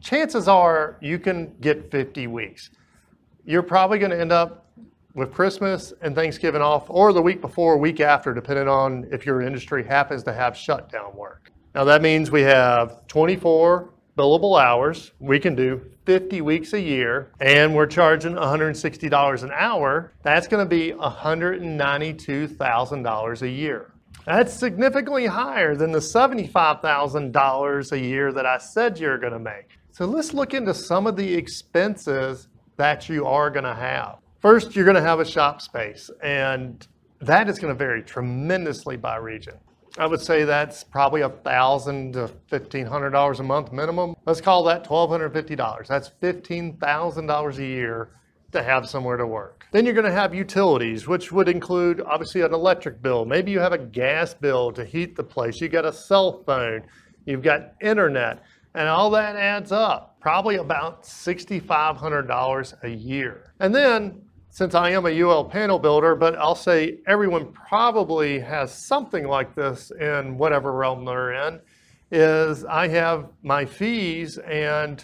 Chances 0.00 0.48
are 0.48 0.96
you 1.02 1.18
can 1.18 1.54
get 1.60 1.90
50 1.90 2.26
weeks. 2.28 2.70
You're 3.44 3.62
probably 3.62 3.98
going 3.98 4.10
to 4.10 4.18
end 4.18 4.32
up 4.32 4.66
with 5.14 5.32
Christmas 5.32 5.92
and 6.00 6.14
Thanksgiving 6.14 6.62
off, 6.62 6.86
or 6.88 7.12
the 7.12 7.20
week 7.20 7.42
before, 7.42 7.76
week 7.76 8.00
after, 8.00 8.32
depending 8.32 8.68
on 8.68 9.06
if 9.12 9.26
your 9.26 9.42
industry 9.42 9.84
happens 9.84 10.22
to 10.22 10.32
have 10.32 10.56
shutdown 10.56 11.14
work. 11.14 11.50
Now 11.74 11.84
that 11.84 12.00
means 12.00 12.30
we 12.30 12.40
have 12.42 13.06
24 13.08 13.90
billable 14.16 14.62
hours. 14.62 15.12
We 15.18 15.38
can 15.38 15.54
do 15.54 15.82
50 16.06 16.40
weeks 16.40 16.72
a 16.72 16.80
year, 16.80 17.30
and 17.40 17.74
we're 17.74 17.86
charging 17.86 18.34
$160 18.34 19.42
an 19.42 19.50
hour. 19.52 20.12
That's 20.22 20.46
going 20.46 20.64
to 20.64 20.68
be 20.68 20.92
$192,000 20.92 23.42
a 23.42 23.48
year. 23.48 23.92
That's 24.26 24.52
significantly 24.52 25.26
higher 25.26 25.74
than 25.74 25.92
the 25.92 25.98
$75,000 25.98 27.92
a 27.92 27.98
year 27.98 28.32
that 28.32 28.46
I 28.46 28.58
said 28.58 28.98
you're 28.98 29.18
going 29.18 29.32
to 29.32 29.38
make. 29.38 29.68
So 29.92 30.04
let's 30.04 30.34
look 30.34 30.54
into 30.54 30.74
some 30.74 31.06
of 31.06 31.16
the 31.16 31.34
expenses 31.34 32.48
that 32.76 33.08
you 33.08 33.26
are 33.26 33.50
going 33.50 33.64
to 33.64 33.74
have. 33.74 34.18
First, 34.40 34.74
you're 34.74 34.84
going 34.84 34.96
to 34.96 35.02
have 35.02 35.20
a 35.20 35.24
shop 35.24 35.60
space, 35.60 36.10
and 36.22 36.86
that 37.20 37.48
is 37.48 37.58
going 37.58 37.72
to 37.72 37.78
vary 37.78 38.02
tremendously 38.02 38.96
by 38.96 39.16
region. 39.16 39.54
I 39.98 40.06
would 40.06 40.20
say 40.20 40.44
that's 40.44 40.84
probably 40.84 41.22
a 41.22 41.28
thousand 41.28 42.12
to 42.12 42.28
fifteen 42.48 42.86
hundred 42.86 43.10
dollars 43.10 43.40
a 43.40 43.42
month 43.42 43.72
minimum. 43.72 44.14
Let's 44.24 44.40
call 44.40 44.62
that 44.64 44.84
twelve 44.84 45.10
hundred 45.10 45.32
fifty 45.32 45.56
dollars. 45.56 45.88
That's 45.88 46.08
fifteen 46.20 46.76
thousand 46.76 47.26
dollars 47.26 47.58
a 47.58 47.64
year 47.64 48.10
to 48.52 48.62
have 48.62 48.88
somewhere 48.88 49.16
to 49.16 49.26
work. 49.26 49.66
Then 49.72 49.84
you're 49.84 49.94
going 49.94 50.06
to 50.06 50.12
have 50.12 50.34
utilities, 50.34 51.06
which 51.06 51.30
would 51.30 51.48
include 51.48 52.00
obviously 52.00 52.40
an 52.40 52.52
electric 52.52 53.00
bill. 53.00 53.24
Maybe 53.24 53.52
you 53.52 53.60
have 53.60 53.72
a 53.72 53.78
gas 53.78 54.34
bill 54.34 54.72
to 54.72 54.84
heat 54.84 55.14
the 55.16 55.22
place. 55.22 55.60
You 55.60 55.68
got 55.68 55.84
a 55.84 55.92
cell 55.92 56.42
phone. 56.44 56.82
You've 57.24 57.42
got 57.42 57.74
internet, 57.80 58.42
and 58.74 58.88
all 58.88 59.10
that 59.10 59.36
adds 59.36 59.70
up. 59.70 60.18
Probably 60.20 60.56
about 60.56 61.04
$6,500 61.04 62.82
a 62.82 62.88
year. 62.88 63.52
And 63.60 63.74
then 63.74 64.22
since 64.50 64.74
I 64.74 64.90
am 64.90 65.06
a 65.06 65.20
UL 65.20 65.44
panel 65.44 65.78
builder, 65.78 66.14
but 66.16 66.36
I'll 66.36 66.56
say 66.56 66.98
everyone 67.06 67.52
probably 67.52 68.40
has 68.40 68.72
something 68.74 69.26
like 69.26 69.54
this 69.54 69.92
in 69.92 70.36
whatever 70.36 70.72
realm 70.72 71.04
they're 71.04 71.32
in, 71.46 71.60
is 72.10 72.64
I 72.64 72.88
have 72.88 73.28
my 73.42 73.64
fees 73.64 74.38
and 74.38 75.02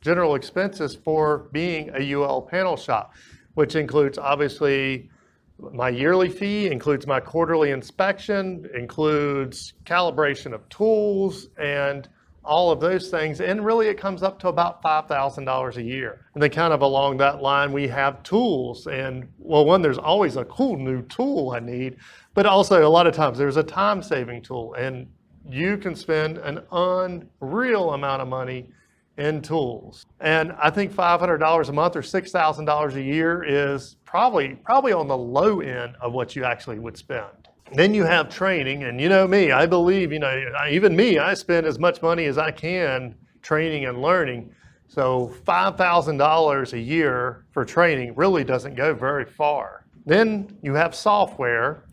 general 0.00 0.36
expenses 0.36 0.94
for 0.94 1.48
being 1.50 1.90
a 1.94 2.12
UL 2.12 2.42
panel 2.42 2.76
shop, 2.76 3.14
which 3.54 3.74
includes 3.74 4.16
obviously 4.16 5.10
my 5.58 5.88
yearly 5.88 6.28
fee, 6.28 6.68
includes 6.68 7.06
my 7.06 7.18
quarterly 7.18 7.72
inspection, 7.72 8.68
includes 8.74 9.74
calibration 9.84 10.52
of 10.52 10.68
tools 10.68 11.48
and 11.58 12.08
all 12.44 12.70
of 12.70 12.80
those 12.80 13.08
things. 13.08 13.40
And 13.40 13.64
really 13.64 13.88
it 13.88 13.98
comes 13.98 14.22
up 14.22 14.38
to 14.40 14.48
about 14.48 14.82
$5,000 14.82 15.76
a 15.76 15.82
year. 15.82 16.26
And 16.34 16.42
then 16.42 16.50
kind 16.50 16.72
of 16.72 16.82
along 16.82 17.16
that 17.18 17.42
line, 17.42 17.72
we 17.72 17.88
have 17.88 18.22
tools. 18.22 18.86
And 18.86 19.28
well, 19.38 19.64
one, 19.64 19.82
there's 19.82 19.98
always 19.98 20.36
a 20.36 20.44
cool 20.44 20.76
new 20.76 21.02
tool 21.02 21.50
I 21.50 21.60
need, 21.60 21.96
but 22.34 22.46
also 22.46 22.86
a 22.86 22.88
lot 22.88 23.06
of 23.06 23.14
times 23.14 23.38
there's 23.38 23.56
a 23.56 23.62
time 23.62 24.02
saving 24.02 24.42
tool 24.42 24.74
and 24.74 25.06
you 25.48 25.76
can 25.76 25.94
spend 25.94 26.38
an 26.38 26.60
unreal 26.72 27.92
amount 27.92 28.22
of 28.22 28.28
money 28.28 28.70
in 29.18 29.42
tools. 29.42 30.06
And 30.20 30.52
I 30.52 30.70
think 30.70 30.92
$500 30.92 31.68
a 31.68 31.72
month 31.72 31.96
or 31.96 32.02
$6,000 32.02 32.94
a 32.94 33.02
year 33.02 33.44
is 33.46 33.96
probably, 34.04 34.56
probably 34.64 34.92
on 34.92 35.06
the 35.06 35.16
low 35.16 35.60
end 35.60 35.96
of 36.00 36.12
what 36.12 36.34
you 36.34 36.44
actually 36.44 36.78
would 36.78 36.96
spend. 36.96 37.43
Then 37.74 37.92
you 37.92 38.04
have 38.04 38.28
training, 38.28 38.84
and 38.84 39.00
you 39.00 39.08
know 39.08 39.26
me, 39.26 39.50
I 39.50 39.66
believe, 39.66 40.12
you 40.12 40.20
know, 40.20 40.44
even 40.70 40.94
me, 40.94 41.18
I 41.18 41.34
spend 41.34 41.66
as 41.66 41.78
much 41.78 42.02
money 42.02 42.26
as 42.26 42.38
I 42.38 42.50
can 42.50 43.16
training 43.42 43.86
and 43.86 44.00
learning. 44.00 44.54
So 44.86 45.34
$5,000 45.44 46.72
a 46.72 46.78
year 46.78 47.44
for 47.50 47.64
training 47.64 48.14
really 48.14 48.44
doesn't 48.44 48.76
go 48.76 48.94
very 48.94 49.24
far. 49.24 49.86
Then 50.06 50.56
you 50.62 50.74
have 50.74 50.94
software, 50.94 51.84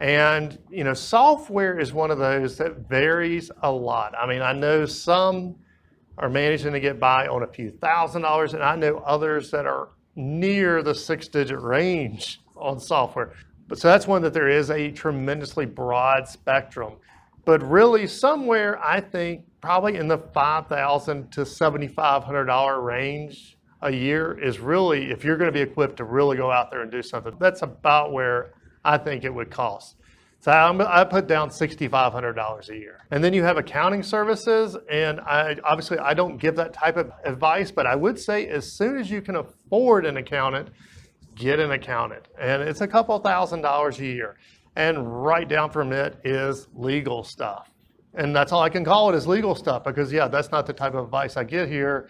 and 0.00 0.58
you 0.70 0.84
know, 0.84 0.94
software 0.94 1.78
is 1.78 1.92
one 1.92 2.10
of 2.10 2.18
those 2.18 2.56
that 2.58 2.88
varies 2.88 3.50
a 3.62 3.70
lot. 3.70 4.14
I 4.18 4.26
mean, 4.26 4.40
I 4.42 4.52
know 4.52 4.86
some 4.86 5.56
are 6.18 6.30
managing 6.30 6.72
to 6.72 6.80
get 6.80 6.98
by 6.98 7.26
on 7.26 7.42
a 7.42 7.46
few 7.46 7.70
thousand 7.70 8.22
dollars, 8.22 8.54
and 8.54 8.62
I 8.62 8.76
know 8.76 8.98
others 8.98 9.50
that 9.50 9.66
are 9.66 9.90
near 10.14 10.82
the 10.82 10.94
six 10.94 11.28
digit 11.28 11.60
range 11.60 12.40
on 12.56 12.80
software. 12.80 13.32
But 13.68 13.78
so 13.78 13.88
that's 13.88 14.06
one 14.06 14.22
that 14.22 14.32
there 14.32 14.48
is 14.48 14.70
a 14.70 14.90
tremendously 14.90 15.66
broad 15.66 16.28
spectrum. 16.28 16.94
But 17.44 17.62
really, 17.62 18.06
somewhere 18.06 18.84
I 18.84 19.00
think 19.00 19.44
probably 19.60 19.96
in 19.96 20.08
the 20.08 20.18
five 20.18 20.66
thousand 20.68 21.30
to 21.32 21.44
seventy 21.44 21.88
five 21.88 22.24
hundred 22.24 22.46
dollar 22.46 22.80
range 22.80 23.56
a 23.82 23.90
year 23.90 24.38
is 24.38 24.58
really 24.58 25.10
if 25.10 25.24
you're 25.24 25.36
going 25.36 25.48
to 25.48 25.52
be 25.52 25.60
equipped 25.60 25.96
to 25.98 26.04
really 26.04 26.36
go 26.36 26.50
out 26.50 26.70
there 26.70 26.82
and 26.82 26.90
do 26.90 27.02
something. 27.02 27.36
That's 27.38 27.62
about 27.62 28.12
where 28.12 28.54
I 28.84 28.98
think 28.98 29.24
it 29.24 29.34
would 29.34 29.50
cost. 29.50 29.96
So 30.40 30.52
I'm, 30.52 30.80
i 30.80 31.02
put 31.02 31.26
down 31.26 31.50
$6,500 31.50 32.68
a 32.68 32.76
year. 32.76 33.04
And 33.10 33.24
then 33.24 33.32
you 33.32 33.42
have 33.42 33.56
accounting 33.56 34.02
services. 34.02 34.76
And 34.88 35.18
I, 35.20 35.56
obviously 35.64 35.98
I 35.98 36.14
don't 36.14 36.36
give 36.36 36.54
that 36.56 36.72
type 36.72 36.96
of 36.96 37.10
advice, 37.24 37.70
but 37.70 37.86
I 37.86 37.96
would 37.96 38.18
say 38.18 38.46
as 38.46 38.70
soon 38.70 38.96
as 38.96 39.10
you 39.10 39.20
can 39.20 39.36
afford 39.36 40.06
an 40.06 40.18
accountant, 40.18 40.68
get 41.36 41.60
an 41.60 41.70
accountant. 41.70 42.26
And 42.38 42.62
it's 42.62 42.80
a 42.80 42.88
couple 42.88 43.16
thousand 43.20 43.60
dollars 43.60 44.00
a 44.00 44.04
year. 44.04 44.36
And 44.74 45.24
right 45.24 45.48
down 45.48 45.70
from 45.70 45.92
it 45.92 46.18
is 46.24 46.66
legal 46.74 47.22
stuff. 47.22 47.70
And 48.14 48.34
that's 48.34 48.50
all 48.50 48.62
I 48.62 48.70
can 48.70 48.84
call 48.84 49.10
it 49.10 49.14
is 49.14 49.26
legal 49.26 49.54
stuff 49.54 49.84
because 49.84 50.12
yeah, 50.12 50.26
that's 50.26 50.50
not 50.50 50.66
the 50.66 50.72
type 50.72 50.94
of 50.94 51.04
advice 51.04 51.36
I 51.36 51.44
get 51.44 51.68
here 51.68 52.08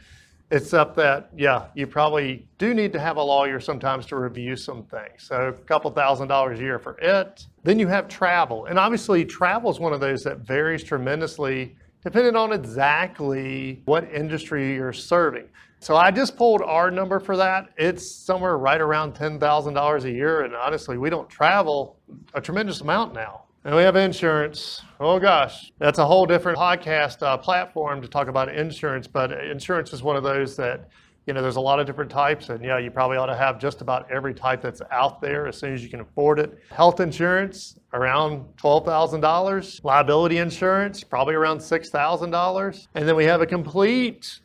except 0.51 0.95
that, 0.97 1.31
yeah, 1.37 1.67
you 1.75 1.87
probably 1.87 2.47
do 2.59 2.73
need 2.73 2.93
to 2.93 3.01
have 3.01 3.17
a 3.17 3.23
lawyer 3.23 3.59
sometimes 3.59 4.07
to 4.07 4.17
review 4.17 4.57
some 4.57 4.85
things. 4.85 5.25
So 5.25 5.49
a 5.49 5.53
couple 5.53 5.91
thousand 5.91 6.29
dollars 6.29 6.61
a 6.61 6.63
year 6.63 6.79
for 6.79 6.97
it. 6.99 7.47
Then 7.65 7.79
you 7.81 7.89
have 7.89 8.09
travel. 8.09 8.67
And 8.67 8.79
obviously 8.79 9.25
travel 9.25 9.71
is 9.71 9.81
one 9.81 9.93
of 9.93 10.01
those 10.01 10.23
that 10.23 10.39
varies 10.39 10.85
tremendously 10.85 11.75
depending 12.05 12.37
on 12.37 12.53
exactly 12.53 13.83
what 13.87 14.05
industry 14.13 14.75
you're 14.75 14.93
serving. 14.93 15.49
So 15.81 15.95
I 15.95 16.11
just 16.11 16.37
pulled 16.37 16.63
our 16.63 16.91
number 16.91 17.21
for 17.21 17.37
that. 17.37 17.69
It's 17.77 18.11
somewhere 18.11 18.59
right 18.59 18.81
around 18.81 19.15
$10,000 19.15 20.05
a 20.05 20.11
year. 20.11 20.43
And 20.43 20.55
honestly, 20.55 20.99
we 20.99 21.11
don't 21.11 21.29
travel 21.29 21.99
a 22.35 22.41
tremendous 22.41 22.81
amount 22.81 23.15
now. 23.15 23.43
And 23.65 23.75
we 23.75 23.83
have 23.83 23.97
insurance. 23.97 24.83
Oh 25.01 25.19
gosh, 25.19 25.73
that's 25.79 25.99
a 25.99 26.07
whole 26.07 26.25
different 26.25 26.57
podcast 26.57 27.23
uh, 27.23 27.37
platform 27.37 28.01
to 28.01 28.09
talk 28.09 28.29
about 28.29 28.49
insurance. 28.49 29.07
But 29.07 29.33
insurance 29.33 29.93
is 29.93 30.05
one 30.05 30.15
of 30.15 30.23
those 30.23 30.57
that, 30.57 30.89
you 31.27 31.35
know, 31.35 31.43
there's 31.43 31.57
a 31.57 31.61
lot 31.61 31.81
of 31.81 31.87
different 31.87 32.11
types. 32.11 32.49
And 32.49 32.65
yeah, 32.65 32.79
you 32.79 32.93
probably 32.93 33.17
ought 33.17 33.27
to 33.27 33.37
have 33.37 33.59
just 33.59 33.81
about 33.81 34.11
every 34.11 34.35
type 34.35 34.63
that's 34.63 34.83
out 34.93 35.21
there 35.21 35.49
as 35.49 35.57
soon 35.57 35.75
as 35.75 35.83
you 35.83 35.91
can 35.91 35.99
afford 35.99 36.39
it. 36.39 36.59
Health 36.71 37.01
insurance, 37.01 37.79
around 37.93 38.45
$12,000. 38.57 39.85
Liability 39.85 40.39
insurance, 40.39 41.03
probably 41.03 41.35
around 41.35 41.59
$6,000. 41.59 42.89
And 42.95 43.09
then 43.09 43.17
we 43.17 43.25
have 43.25 43.41
a 43.41 43.47
complete 43.47 44.39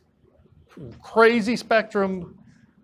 crazy 1.02 1.56
spectrum 1.56 2.38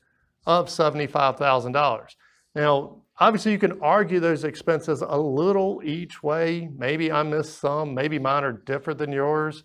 of 0.46 0.68
$75,000. 0.68 2.16
Now, 2.54 3.02
obviously 3.18 3.52
you 3.52 3.58
can 3.58 3.80
argue 3.80 4.20
those 4.20 4.44
expenses 4.44 5.02
a 5.02 5.18
little 5.18 5.80
each 5.84 6.22
way. 6.22 6.68
Maybe 6.76 7.12
I 7.12 7.22
missed 7.22 7.58
some, 7.58 7.94
maybe 7.94 8.18
mine 8.18 8.44
are 8.44 8.52
different 8.52 8.98
than 8.98 9.12
yours, 9.12 9.64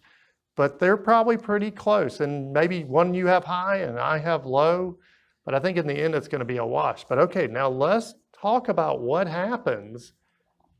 but 0.56 0.80
they're 0.80 0.98
probably 0.98 1.38
pretty 1.38 1.72
close. 1.72 2.20
And 2.20 2.52
maybe 2.54 2.84
one 2.84 3.14
you 3.14 3.28
have 3.28 3.46
high 3.46 3.78
and 3.78 4.00
I 4.00 4.20
have 4.20 4.46
low, 4.46 4.98
but 5.46 5.56
I 5.56 5.60
think 5.60 5.78
in 5.78 5.88
the 5.88 6.00
end 6.00 6.16
it's 6.16 6.28
going 6.28 6.40
to 6.40 6.46
be 6.46 6.58
a 6.58 6.66
wash. 6.66 7.06
But 7.08 7.20
okay, 7.20 7.48
now 7.48 7.70
let's 7.70 8.14
talk 8.40 8.70
about 8.70 9.02
what 9.02 9.28
happens 9.28 10.14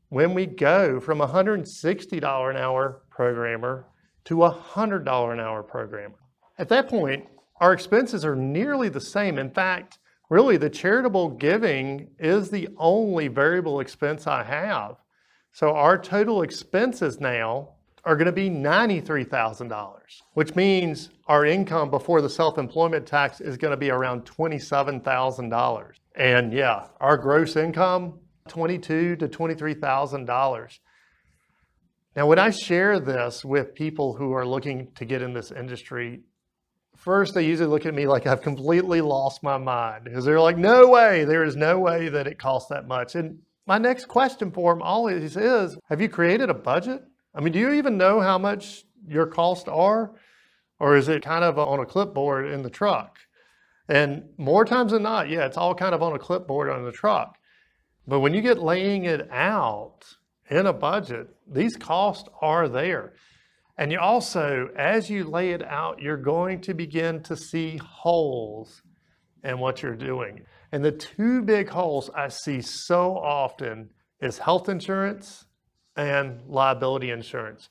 when 0.08 0.34
we 0.34 0.46
go 0.46 1.00
from 1.00 1.20
a 1.20 1.28
$160 1.28 2.50
an 2.50 2.56
hour 2.56 3.02
programmer 3.10 3.86
to 4.24 4.44
a 4.44 4.52
$100 4.52 5.32
an 5.32 5.40
hour 5.40 5.62
programmer. 5.62 6.18
At 6.58 6.68
that 6.68 6.88
point, 6.88 7.26
our 7.60 7.72
expenses 7.72 8.24
are 8.24 8.36
nearly 8.36 8.88
the 8.88 9.00
same. 9.00 9.38
In 9.38 9.50
fact, 9.50 9.98
really 10.30 10.56
the 10.56 10.70
charitable 10.70 11.28
giving 11.28 12.08
is 12.18 12.48
the 12.48 12.68
only 12.78 13.28
variable 13.28 13.80
expense 13.80 14.26
I 14.26 14.42
have. 14.44 14.96
So 15.52 15.74
our 15.74 15.98
total 15.98 16.42
expenses 16.42 17.20
now 17.20 17.74
are 18.04 18.16
going 18.16 18.26
to 18.26 18.32
be 18.32 18.48
$93,000, 18.48 19.98
which 20.32 20.54
means 20.54 21.10
our 21.26 21.44
income 21.44 21.90
before 21.90 22.22
the 22.22 22.30
self-employment 22.30 23.06
tax 23.06 23.40
is 23.42 23.58
going 23.58 23.72
to 23.72 23.76
be 23.76 23.90
around 23.90 24.24
$27,000. 24.24 25.90
And 26.14 26.52
yeah, 26.52 26.86
our 27.00 27.18
gross 27.18 27.56
income, 27.56 28.20
$22 28.48 29.18
to 29.18 29.28
$23,000. 29.28 30.78
Now, 32.16 32.26
when 32.26 32.38
I 32.38 32.50
share 32.50 32.98
this 32.98 33.44
with 33.44 33.74
people 33.74 34.14
who 34.14 34.32
are 34.32 34.46
looking 34.46 34.90
to 34.94 35.04
get 35.04 35.22
in 35.22 35.32
this 35.32 35.52
industry, 35.52 36.22
first 37.00 37.34
they 37.34 37.46
usually 37.46 37.68
look 37.68 37.86
at 37.86 37.94
me 37.94 38.06
like 38.06 38.26
I've 38.26 38.42
completely 38.42 39.00
lost 39.00 39.42
my 39.42 39.56
mind 39.56 40.04
because 40.04 40.24
they're 40.24 40.40
like, 40.40 40.58
no 40.58 40.88
way, 40.88 41.24
there 41.24 41.44
is 41.44 41.56
no 41.56 41.78
way 41.78 42.08
that 42.08 42.26
it 42.26 42.38
costs 42.38 42.68
that 42.68 42.86
much. 42.86 43.14
And 43.14 43.38
my 43.66 43.78
next 43.78 44.06
question 44.06 44.50
for 44.50 44.72
them 44.72 44.82
always 44.82 45.36
is, 45.36 45.78
have 45.88 46.00
you 46.00 46.08
created 46.08 46.50
a 46.50 46.54
budget? 46.54 47.02
I 47.34 47.40
mean, 47.40 47.52
do 47.52 47.58
you 47.58 47.72
even 47.72 47.96
know 47.96 48.20
how 48.20 48.36
much 48.38 48.84
your 49.08 49.26
costs 49.26 49.68
are? 49.68 50.12
Or 50.78 50.96
is 50.96 51.08
it 51.08 51.22
kind 51.22 51.44
of 51.44 51.58
on 51.58 51.80
a 51.80 51.86
clipboard 51.86 52.50
in 52.50 52.62
the 52.62 52.70
truck? 52.70 53.18
And 53.88 54.24
more 54.38 54.64
times 54.64 54.92
than 54.92 55.02
not, 55.02 55.28
yeah, 55.28 55.46
it's 55.46 55.56
all 55.56 55.74
kind 55.74 55.94
of 55.94 56.02
on 56.02 56.14
a 56.14 56.18
clipboard 56.18 56.70
on 56.70 56.84
the 56.84 56.92
truck. 56.92 57.36
But 58.06 58.20
when 58.20 58.34
you 58.34 58.40
get 58.40 58.58
laying 58.58 59.04
it 59.04 59.30
out 59.30 60.00
in 60.48 60.66
a 60.66 60.72
budget, 60.72 61.28
these 61.46 61.76
costs 61.76 62.28
are 62.40 62.68
there. 62.68 63.12
And 63.80 63.90
you 63.90 63.98
also, 63.98 64.68
as 64.76 65.08
you 65.08 65.24
lay 65.24 65.52
it 65.52 65.62
out, 65.66 66.02
you're 66.02 66.18
going 66.18 66.60
to 66.60 66.74
begin 66.74 67.22
to 67.22 67.34
see 67.34 67.78
holes 67.78 68.82
in 69.42 69.58
what 69.58 69.82
you're 69.82 69.96
doing. 69.96 70.42
And 70.72 70.84
the 70.84 70.92
two 70.92 71.40
big 71.40 71.70
holes 71.70 72.10
I 72.14 72.28
see 72.28 72.60
so 72.60 73.16
often 73.16 73.88
is 74.20 74.36
health 74.36 74.68
insurance 74.68 75.46
and 75.96 76.42
liability 76.46 77.10
insurance. 77.10 77.70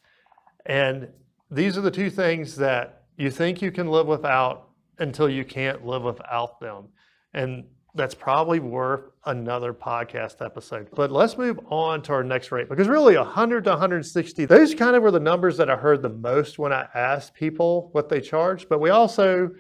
And 0.66 1.10
these 1.52 1.78
are 1.78 1.82
the 1.82 1.92
two 1.92 2.10
things 2.10 2.56
that 2.56 3.04
you 3.16 3.30
think 3.30 3.62
you 3.62 3.72
can 3.72 3.86
live 3.86 4.08
without 4.08 4.70
until 4.98 5.30
you 5.30 5.46
can't 5.46 5.86
live 5.86 6.02
without 6.02 6.60
them. 6.60 6.88
And 7.36 7.66
that's 7.96 8.14
probably 8.14 8.60
worth 8.60 9.10
another 9.26 9.74
podcast 9.74 10.46
episode. 10.46 10.88
But 10.96 11.12
let's 11.12 11.38
move 11.38 11.60
on 11.70 12.02
to 12.04 12.14
our 12.14 12.24
next 12.24 12.52
rate 12.52 12.70
because 12.70 12.88
really 12.88 13.18
100 13.18 13.64
to 13.64 13.72
160, 13.72 14.46
those 14.46 14.76
kind 14.76 14.96
of 14.96 15.04
were 15.04 15.12
the 15.12 15.20
numbers 15.20 15.58
that 15.58 15.70
I 15.70 15.76
heard 15.76 16.02
the 16.02 16.10
most 16.10 16.60
when 16.60 16.72
I 16.72 16.88
asked 16.94 17.34
people 17.34 17.90
what 17.92 18.10
they 18.10 18.22
charge. 18.22 18.70
But 18.70 18.80
we 18.80 18.90
also 18.90 19.52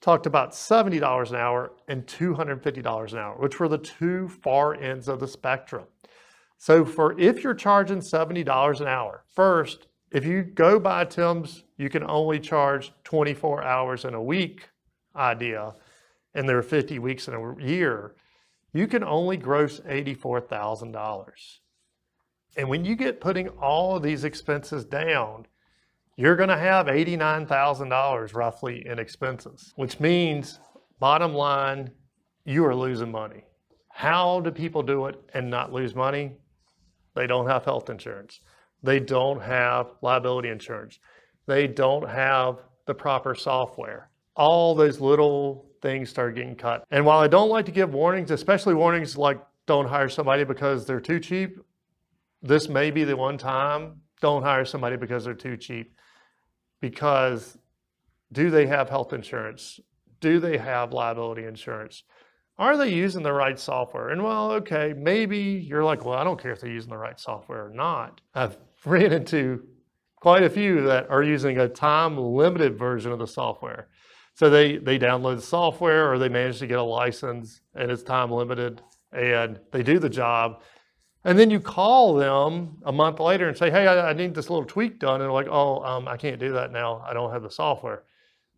talked 0.00 0.26
about 0.26 0.52
$70 0.52 1.30
an 1.30 1.36
hour 1.36 1.72
and 1.88 2.06
$250 2.06 3.12
an 3.12 3.18
hour, 3.18 3.36
which 3.38 3.58
were 3.60 3.68
the 3.68 3.78
two 3.78 4.28
far 4.28 4.74
ends 4.74 5.08
of 5.08 5.20
the 5.20 5.28
spectrum. 5.28 5.84
So 6.58 6.84
for 6.84 7.18
if 7.18 7.42
you're 7.42 7.54
charging 7.54 7.98
$70 7.98 8.80
an 8.80 8.86
hour, 8.86 9.24
first, 9.34 9.88
if 10.10 10.24
you 10.24 10.42
go 10.42 10.78
by 10.78 11.04
Tim's, 11.04 11.64
you 11.76 11.90
can 11.90 12.08
only 12.08 12.38
charge 12.38 12.92
24 13.04 13.64
hours 13.64 14.04
in 14.04 14.14
a 14.14 14.22
week 14.22 14.68
idea, 15.16 15.74
and 16.34 16.48
there 16.48 16.58
are 16.58 16.62
50 16.62 16.98
weeks 16.98 17.28
in 17.28 17.34
a 17.34 17.64
year, 17.64 18.14
you 18.72 18.86
can 18.86 19.04
only 19.04 19.36
gross 19.36 19.80
$84,000. 19.80 21.30
And 22.56 22.68
when 22.68 22.84
you 22.84 22.96
get 22.96 23.20
putting 23.20 23.48
all 23.48 23.96
of 23.96 24.02
these 24.02 24.24
expenses 24.24 24.84
down, 24.84 25.46
you're 26.16 26.36
going 26.36 26.48
to 26.48 26.56
have 26.56 26.86
$89,000 26.86 28.34
roughly 28.34 28.86
in 28.86 28.98
expenses, 28.98 29.72
which 29.76 29.98
means 29.98 30.60
bottom 31.00 31.34
line, 31.34 31.90
you 32.44 32.64
are 32.64 32.74
losing 32.74 33.10
money. 33.10 33.44
How 33.90 34.40
do 34.40 34.50
people 34.50 34.82
do 34.82 35.06
it 35.06 35.16
and 35.34 35.50
not 35.50 35.72
lose 35.72 35.94
money? 35.94 36.36
They 37.14 37.26
don't 37.26 37.48
have 37.48 37.64
health 37.64 37.90
insurance. 37.90 38.40
They 38.82 39.00
don't 39.00 39.40
have 39.40 39.92
liability 40.02 40.50
insurance. 40.50 40.98
They 41.46 41.66
don't 41.66 42.08
have 42.08 42.58
the 42.86 42.94
proper 42.94 43.34
software. 43.34 44.10
All 44.36 44.74
those 44.74 45.00
little 45.00 45.66
things 45.84 46.08
start 46.08 46.34
getting 46.34 46.56
cut. 46.56 46.86
And 46.90 47.04
while 47.04 47.18
I 47.18 47.28
don't 47.28 47.50
like 47.50 47.66
to 47.66 47.70
give 47.70 47.92
warnings, 47.92 48.30
especially 48.30 48.74
warnings 48.74 49.18
like 49.18 49.38
don't 49.66 49.86
hire 49.86 50.08
somebody 50.08 50.42
because 50.42 50.86
they're 50.86 50.98
too 50.98 51.20
cheap, 51.20 51.60
this 52.42 52.70
may 52.70 52.90
be 52.90 53.04
the 53.04 53.16
one 53.16 53.36
time 53.36 54.00
don't 54.22 54.42
hire 54.42 54.64
somebody 54.64 54.96
because 54.96 55.26
they're 55.26 55.34
too 55.34 55.58
cheap. 55.58 55.94
Because 56.80 57.58
do 58.32 58.50
they 58.50 58.66
have 58.66 58.88
health 58.88 59.12
insurance? 59.12 59.78
Do 60.20 60.40
they 60.40 60.56
have 60.56 60.94
liability 60.94 61.44
insurance? 61.44 62.02
Are 62.56 62.78
they 62.78 62.88
using 62.88 63.22
the 63.22 63.32
right 63.32 63.58
software? 63.58 64.08
And 64.08 64.24
well, 64.24 64.52
okay, 64.52 64.94
maybe 64.96 65.38
you're 65.68 65.84
like, 65.84 66.06
well, 66.06 66.18
I 66.18 66.24
don't 66.24 66.40
care 66.40 66.52
if 66.52 66.60
they're 66.60 66.70
using 66.70 66.90
the 66.90 66.96
right 66.96 67.20
software 67.20 67.66
or 67.66 67.70
not. 67.70 68.22
I've 68.34 68.56
ran 68.86 69.12
into 69.12 69.66
quite 70.16 70.44
a 70.44 70.48
few 70.48 70.80
that 70.84 71.10
are 71.10 71.22
using 71.22 71.58
a 71.58 71.68
time 71.68 72.16
limited 72.16 72.78
version 72.78 73.12
of 73.12 73.18
the 73.18 73.26
software. 73.26 73.88
So 74.34 74.50
they, 74.50 74.78
they 74.78 74.98
download 74.98 75.36
the 75.36 75.42
software 75.42 76.10
or 76.10 76.18
they 76.18 76.28
manage 76.28 76.58
to 76.58 76.66
get 76.66 76.78
a 76.78 76.82
license 76.82 77.60
and 77.74 77.90
it's 77.90 78.02
time 78.02 78.30
limited 78.30 78.82
and 79.12 79.60
they 79.70 79.82
do 79.82 79.98
the 79.98 80.08
job. 80.08 80.62
And 81.24 81.38
then 81.38 81.50
you 81.50 81.60
call 81.60 82.14
them 82.14 82.76
a 82.84 82.92
month 82.92 83.20
later 83.20 83.48
and 83.48 83.56
say, 83.56 83.70
hey, 83.70 83.86
I, 83.86 84.10
I 84.10 84.12
need 84.12 84.34
this 84.34 84.50
little 84.50 84.64
tweak 84.64 84.98
done. 84.98 85.14
And 85.14 85.22
they're 85.22 85.32
like, 85.32 85.48
oh, 85.48 85.82
um, 85.82 86.06
I 86.08 86.16
can't 86.16 86.38
do 86.38 86.52
that 86.52 86.72
now. 86.72 87.02
I 87.06 87.14
don't 87.14 87.32
have 87.32 87.42
the 87.42 87.50
software. 87.50 88.02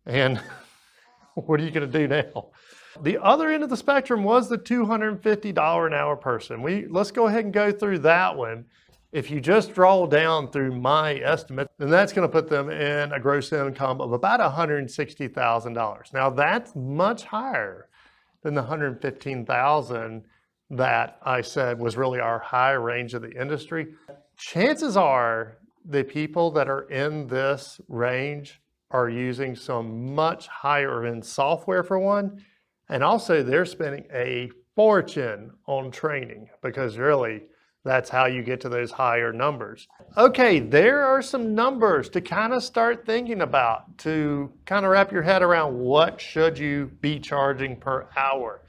And 0.05 0.41
what 1.35 1.59
are 1.59 1.63
you 1.63 1.71
going 1.71 1.89
to 1.89 1.99
do 1.99 2.07
now? 2.07 2.49
The 3.03 3.19
other 3.21 3.49
end 3.49 3.63
of 3.63 3.69
the 3.69 3.77
spectrum 3.77 4.23
was 4.23 4.49
the 4.49 4.57
$250 4.57 5.87
an 5.87 5.93
hour 5.93 6.15
person. 6.15 6.63
We 6.63 6.87
Let's 6.87 7.11
go 7.11 7.27
ahead 7.27 7.45
and 7.45 7.53
go 7.53 7.71
through 7.71 7.99
that 7.99 8.35
one. 8.35 8.65
If 9.13 9.31
you 9.31 9.39
just 9.39 9.73
draw 9.73 10.05
down 10.05 10.51
through 10.51 10.79
my 10.79 11.15
estimate, 11.15 11.69
then 11.77 11.89
that's 11.89 12.11
going 12.11 12.27
to 12.27 12.31
put 12.31 12.49
them 12.49 12.69
in 12.69 13.13
a 13.13 13.19
gross 13.19 13.53
income 13.53 14.01
of 14.01 14.11
about 14.11 14.41
$160,000. 14.41 16.13
Now 16.13 16.29
that's 16.29 16.75
much 16.75 17.23
higher 17.23 17.87
than 18.43 18.53
the 18.53 18.61
115,000 18.61 20.25
that 20.71 21.19
I 21.23 21.39
said 21.41 21.79
was 21.79 21.95
really 21.95 22.19
our 22.19 22.39
high 22.39 22.73
range 22.73 23.13
of 23.13 23.21
the 23.21 23.31
industry. 23.31 23.87
Chances 24.37 24.97
are 24.97 25.59
the 25.85 26.03
people 26.03 26.51
that 26.51 26.67
are 26.67 26.89
in 26.89 27.27
this 27.27 27.79
range 27.87 28.59
are 28.91 29.09
using 29.09 29.55
some 29.55 30.13
much 30.13 30.47
higher 30.47 31.05
end 31.05 31.25
software 31.25 31.83
for 31.83 31.97
one, 31.97 32.43
and 32.89 33.03
also 33.03 33.41
they're 33.41 33.65
spending 33.65 34.05
a 34.13 34.49
fortune 34.75 35.51
on 35.65 35.91
training 35.91 36.49
because 36.61 36.97
really 36.97 37.43
that's 37.87 38.09
how 38.09 38.25
you 38.25 38.43
get 38.43 38.61
to 38.61 38.69
those 38.69 38.91
higher 38.91 39.31
numbers. 39.31 39.87
Okay, 40.17 40.59
there 40.59 41.03
are 41.05 41.21
some 41.21 41.55
numbers 41.55 42.09
to 42.09 42.21
kind 42.21 42.53
of 42.53 42.63
start 42.63 43.05
thinking 43.05 43.41
about 43.41 43.97
to 43.99 44.51
kind 44.65 44.85
of 44.85 44.91
wrap 44.91 45.11
your 45.11 45.21
head 45.21 45.41
around 45.41 45.77
what 45.77 46.19
should 46.19 46.59
you 46.59 46.91
be 47.01 47.19
charging 47.19 47.75
per 47.75 48.07
hour. 48.15 48.61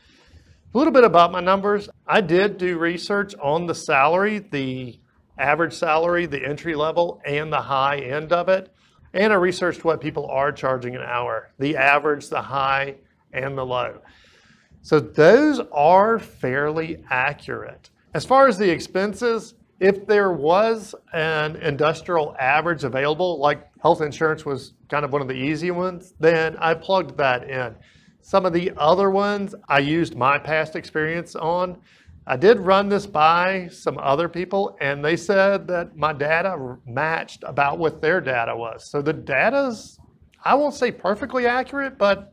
A 0.74 0.78
little 0.78 0.92
bit 0.92 1.04
about 1.04 1.32
my 1.32 1.40
numbers. 1.40 1.88
I 2.06 2.20
did 2.20 2.58
do 2.58 2.78
research 2.78 3.34
on 3.42 3.66
the 3.66 3.74
salary, 3.74 4.38
the 4.38 4.98
average 5.38 5.72
salary, 5.72 6.26
the 6.26 6.44
entry 6.44 6.74
level, 6.74 7.20
and 7.24 7.52
the 7.52 7.62
high 7.62 7.98
end 7.98 8.32
of 8.32 8.48
it. 8.48 8.72
And 9.14 9.32
I 9.32 9.36
researched 9.36 9.84
what 9.84 10.00
people 10.00 10.26
are 10.26 10.52
charging 10.52 10.94
an 10.94 11.02
hour, 11.02 11.50
the 11.58 11.76
average, 11.76 12.28
the 12.28 12.42
high, 12.42 12.96
and 13.32 13.56
the 13.56 13.64
low. 13.64 14.00
So 14.82 15.00
those 15.00 15.60
are 15.72 16.18
fairly 16.18 17.02
accurate. 17.08 17.90
As 18.14 18.24
far 18.24 18.48
as 18.48 18.56
the 18.56 18.70
expenses, 18.70 19.54
if 19.80 20.06
there 20.06 20.32
was 20.32 20.94
an 21.12 21.56
industrial 21.56 22.34
average 22.38 22.82
available, 22.84 23.38
like 23.38 23.68
health 23.82 24.00
insurance 24.00 24.46
was 24.46 24.72
kind 24.88 25.04
of 25.04 25.12
one 25.12 25.20
of 25.20 25.28
the 25.28 25.34
easy 25.34 25.70
ones, 25.70 26.14
then 26.18 26.56
I 26.56 26.74
plugged 26.74 27.18
that 27.18 27.48
in. 27.48 27.76
Some 28.22 28.46
of 28.46 28.52
the 28.54 28.72
other 28.76 29.10
ones 29.10 29.54
I 29.68 29.80
used 29.80 30.16
my 30.16 30.38
past 30.38 30.74
experience 30.74 31.36
on. 31.36 31.78
I 32.26 32.36
did 32.36 32.60
run 32.60 32.88
this 32.88 33.06
by 33.06 33.68
some 33.68 33.98
other 33.98 34.28
people 34.28 34.76
and 34.80 35.04
they 35.04 35.16
said 35.16 35.66
that 35.68 35.96
my 35.96 36.12
data 36.12 36.76
matched 36.86 37.44
about 37.46 37.78
what 37.78 38.00
their 38.00 38.20
data 38.20 38.56
was. 38.56 38.84
So 38.84 39.00
the 39.02 39.12
data's, 39.12 39.98
I 40.44 40.54
won't 40.54 40.74
say 40.74 40.90
perfectly 40.90 41.46
accurate, 41.46 41.98
but 41.98 42.32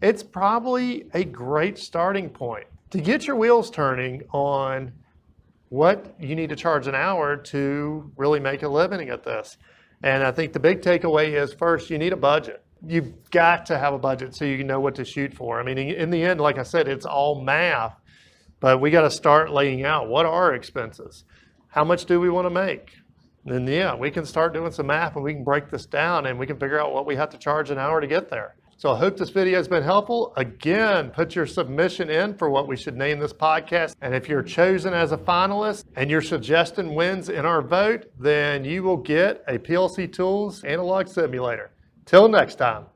it's 0.00 0.22
probably 0.22 1.08
a 1.14 1.24
great 1.24 1.78
starting 1.78 2.28
point 2.28 2.66
to 2.90 3.00
get 3.00 3.26
your 3.26 3.36
wheels 3.36 3.70
turning 3.70 4.22
on 4.32 4.92
what 5.72 6.14
you 6.20 6.36
need 6.36 6.50
to 6.50 6.56
charge 6.56 6.86
an 6.86 6.94
hour 6.94 7.36
to 7.36 8.12
really 8.16 8.40
make 8.40 8.62
a 8.62 8.68
living 8.68 9.08
at 9.08 9.24
this. 9.24 9.56
And 10.02 10.22
I 10.22 10.30
think 10.30 10.52
the 10.52 10.60
big 10.60 10.82
takeaway 10.82 11.32
is 11.32 11.54
first, 11.54 11.88
you 11.88 11.96
need 11.96 12.12
a 12.12 12.16
budget. 12.16 12.62
You've 12.86 13.30
got 13.30 13.66
to 13.66 13.78
have 13.78 13.94
a 13.94 13.98
budget 13.98 14.34
so 14.34 14.44
you 14.44 14.64
know 14.64 14.80
what 14.80 14.96
to 14.96 15.04
shoot 15.04 15.32
for. 15.32 15.58
I 15.58 15.62
mean, 15.62 15.78
in 15.78 16.10
the 16.10 16.22
end, 16.22 16.40
like 16.40 16.58
I 16.58 16.62
said, 16.62 16.88
it's 16.88 17.06
all 17.06 17.42
math, 17.42 17.94
but 18.60 18.80
we 18.80 18.90
got 18.90 19.02
to 19.02 19.10
start 19.10 19.50
laying 19.50 19.84
out 19.84 20.08
what 20.08 20.26
are 20.26 20.54
expenses? 20.54 21.24
how 21.72 21.84
much 21.84 22.04
do 22.04 22.20
we 22.20 22.28
want 22.28 22.44
to 22.44 22.50
make? 22.50 22.98
Then 23.46 23.66
yeah, 23.66 23.94
we 23.94 24.10
can 24.10 24.26
start 24.26 24.52
doing 24.52 24.72
some 24.72 24.88
math 24.88 25.16
and 25.16 25.24
we 25.24 25.32
can 25.32 25.42
break 25.42 25.70
this 25.70 25.86
down 25.86 26.26
and 26.26 26.38
we 26.38 26.46
can 26.46 26.58
figure 26.58 26.78
out 26.78 26.92
what 26.92 27.06
we 27.06 27.16
have 27.16 27.30
to 27.30 27.38
charge 27.38 27.70
an 27.70 27.78
hour 27.78 27.98
to 27.98 28.06
get 28.06 28.28
there. 28.28 28.56
So 28.82 28.90
I 28.90 28.98
hope 28.98 29.16
this 29.16 29.30
video 29.30 29.58
has 29.58 29.68
been 29.68 29.84
helpful. 29.84 30.32
Again, 30.36 31.10
put 31.10 31.36
your 31.36 31.46
submission 31.46 32.10
in 32.10 32.34
for 32.34 32.50
what 32.50 32.66
we 32.66 32.76
should 32.76 32.96
name 32.96 33.20
this 33.20 33.32
podcast. 33.32 33.94
And 34.00 34.12
if 34.12 34.28
you're 34.28 34.42
chosen 34.42 34.92
as 34.92 35.12
a 35.12 35.16
finalist 35.16 35.84
and 35.94 36.10
your 36.10 36.20
suggestion 36.20 36.96
wins 36.96 37.28
in 37.28 37.46
our 37.46 37.62
vote, 37.62 38.06
then 38.18 38.64
you 38.64 38.82
will 38.82 38.96
get 38.96 39.44
a 39.46 39.56
PLC 39.56 40.12
Tools 40.12 40.64
analog 40.64 41.06
simulator. 41.06 41.70
Till 42.06 42.26
next 42.26 42.56
time. 42.56 42.86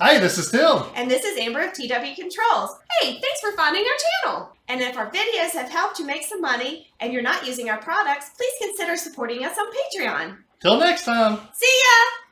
Hey, 0.00 0.18
this 0.18 0.38
is 0.38 0.50
Tim. 0.50 0.82
And 0.94 1.10
this 1.10 1.24
is 1.24 1.36
Amber 1.36 1.60
of 1.60 1.74
TW 1.74 2.16
Controls. 2.16 2.78
Hey, 3.02 3.20
thanks 3.20 3.40
for 3.42 3.52
finding 3.52 3.84
our 3.84 4.32
channel. 4.32 4.48
And 4.68 4.80
if 4.80 4.96
our 4.96 5.10
videos 5.10 5.50
have 5.50 5.68
helped 5.68 5.98
you 5.98 6.06
make 6.06 6.24
some 6.24 6.40
money 6.40 6.86
and 7.00 7.12
you're 7.12 7.20
not 7.20 7.46
using 7.46 7.68
our 7.68 7.82
products, 7.82 8.30
please 8.30 8.54
consider 8.62 8.96
supporting 8.96 9.44
us 9.44 9.58
on 9.58 9.66
Patreon. 9.66 10.38
Till 10.62 10.78
next 10.78 11.04
time. 11.04 11.36
See 11.52 11.66
ya! 11.66 12.23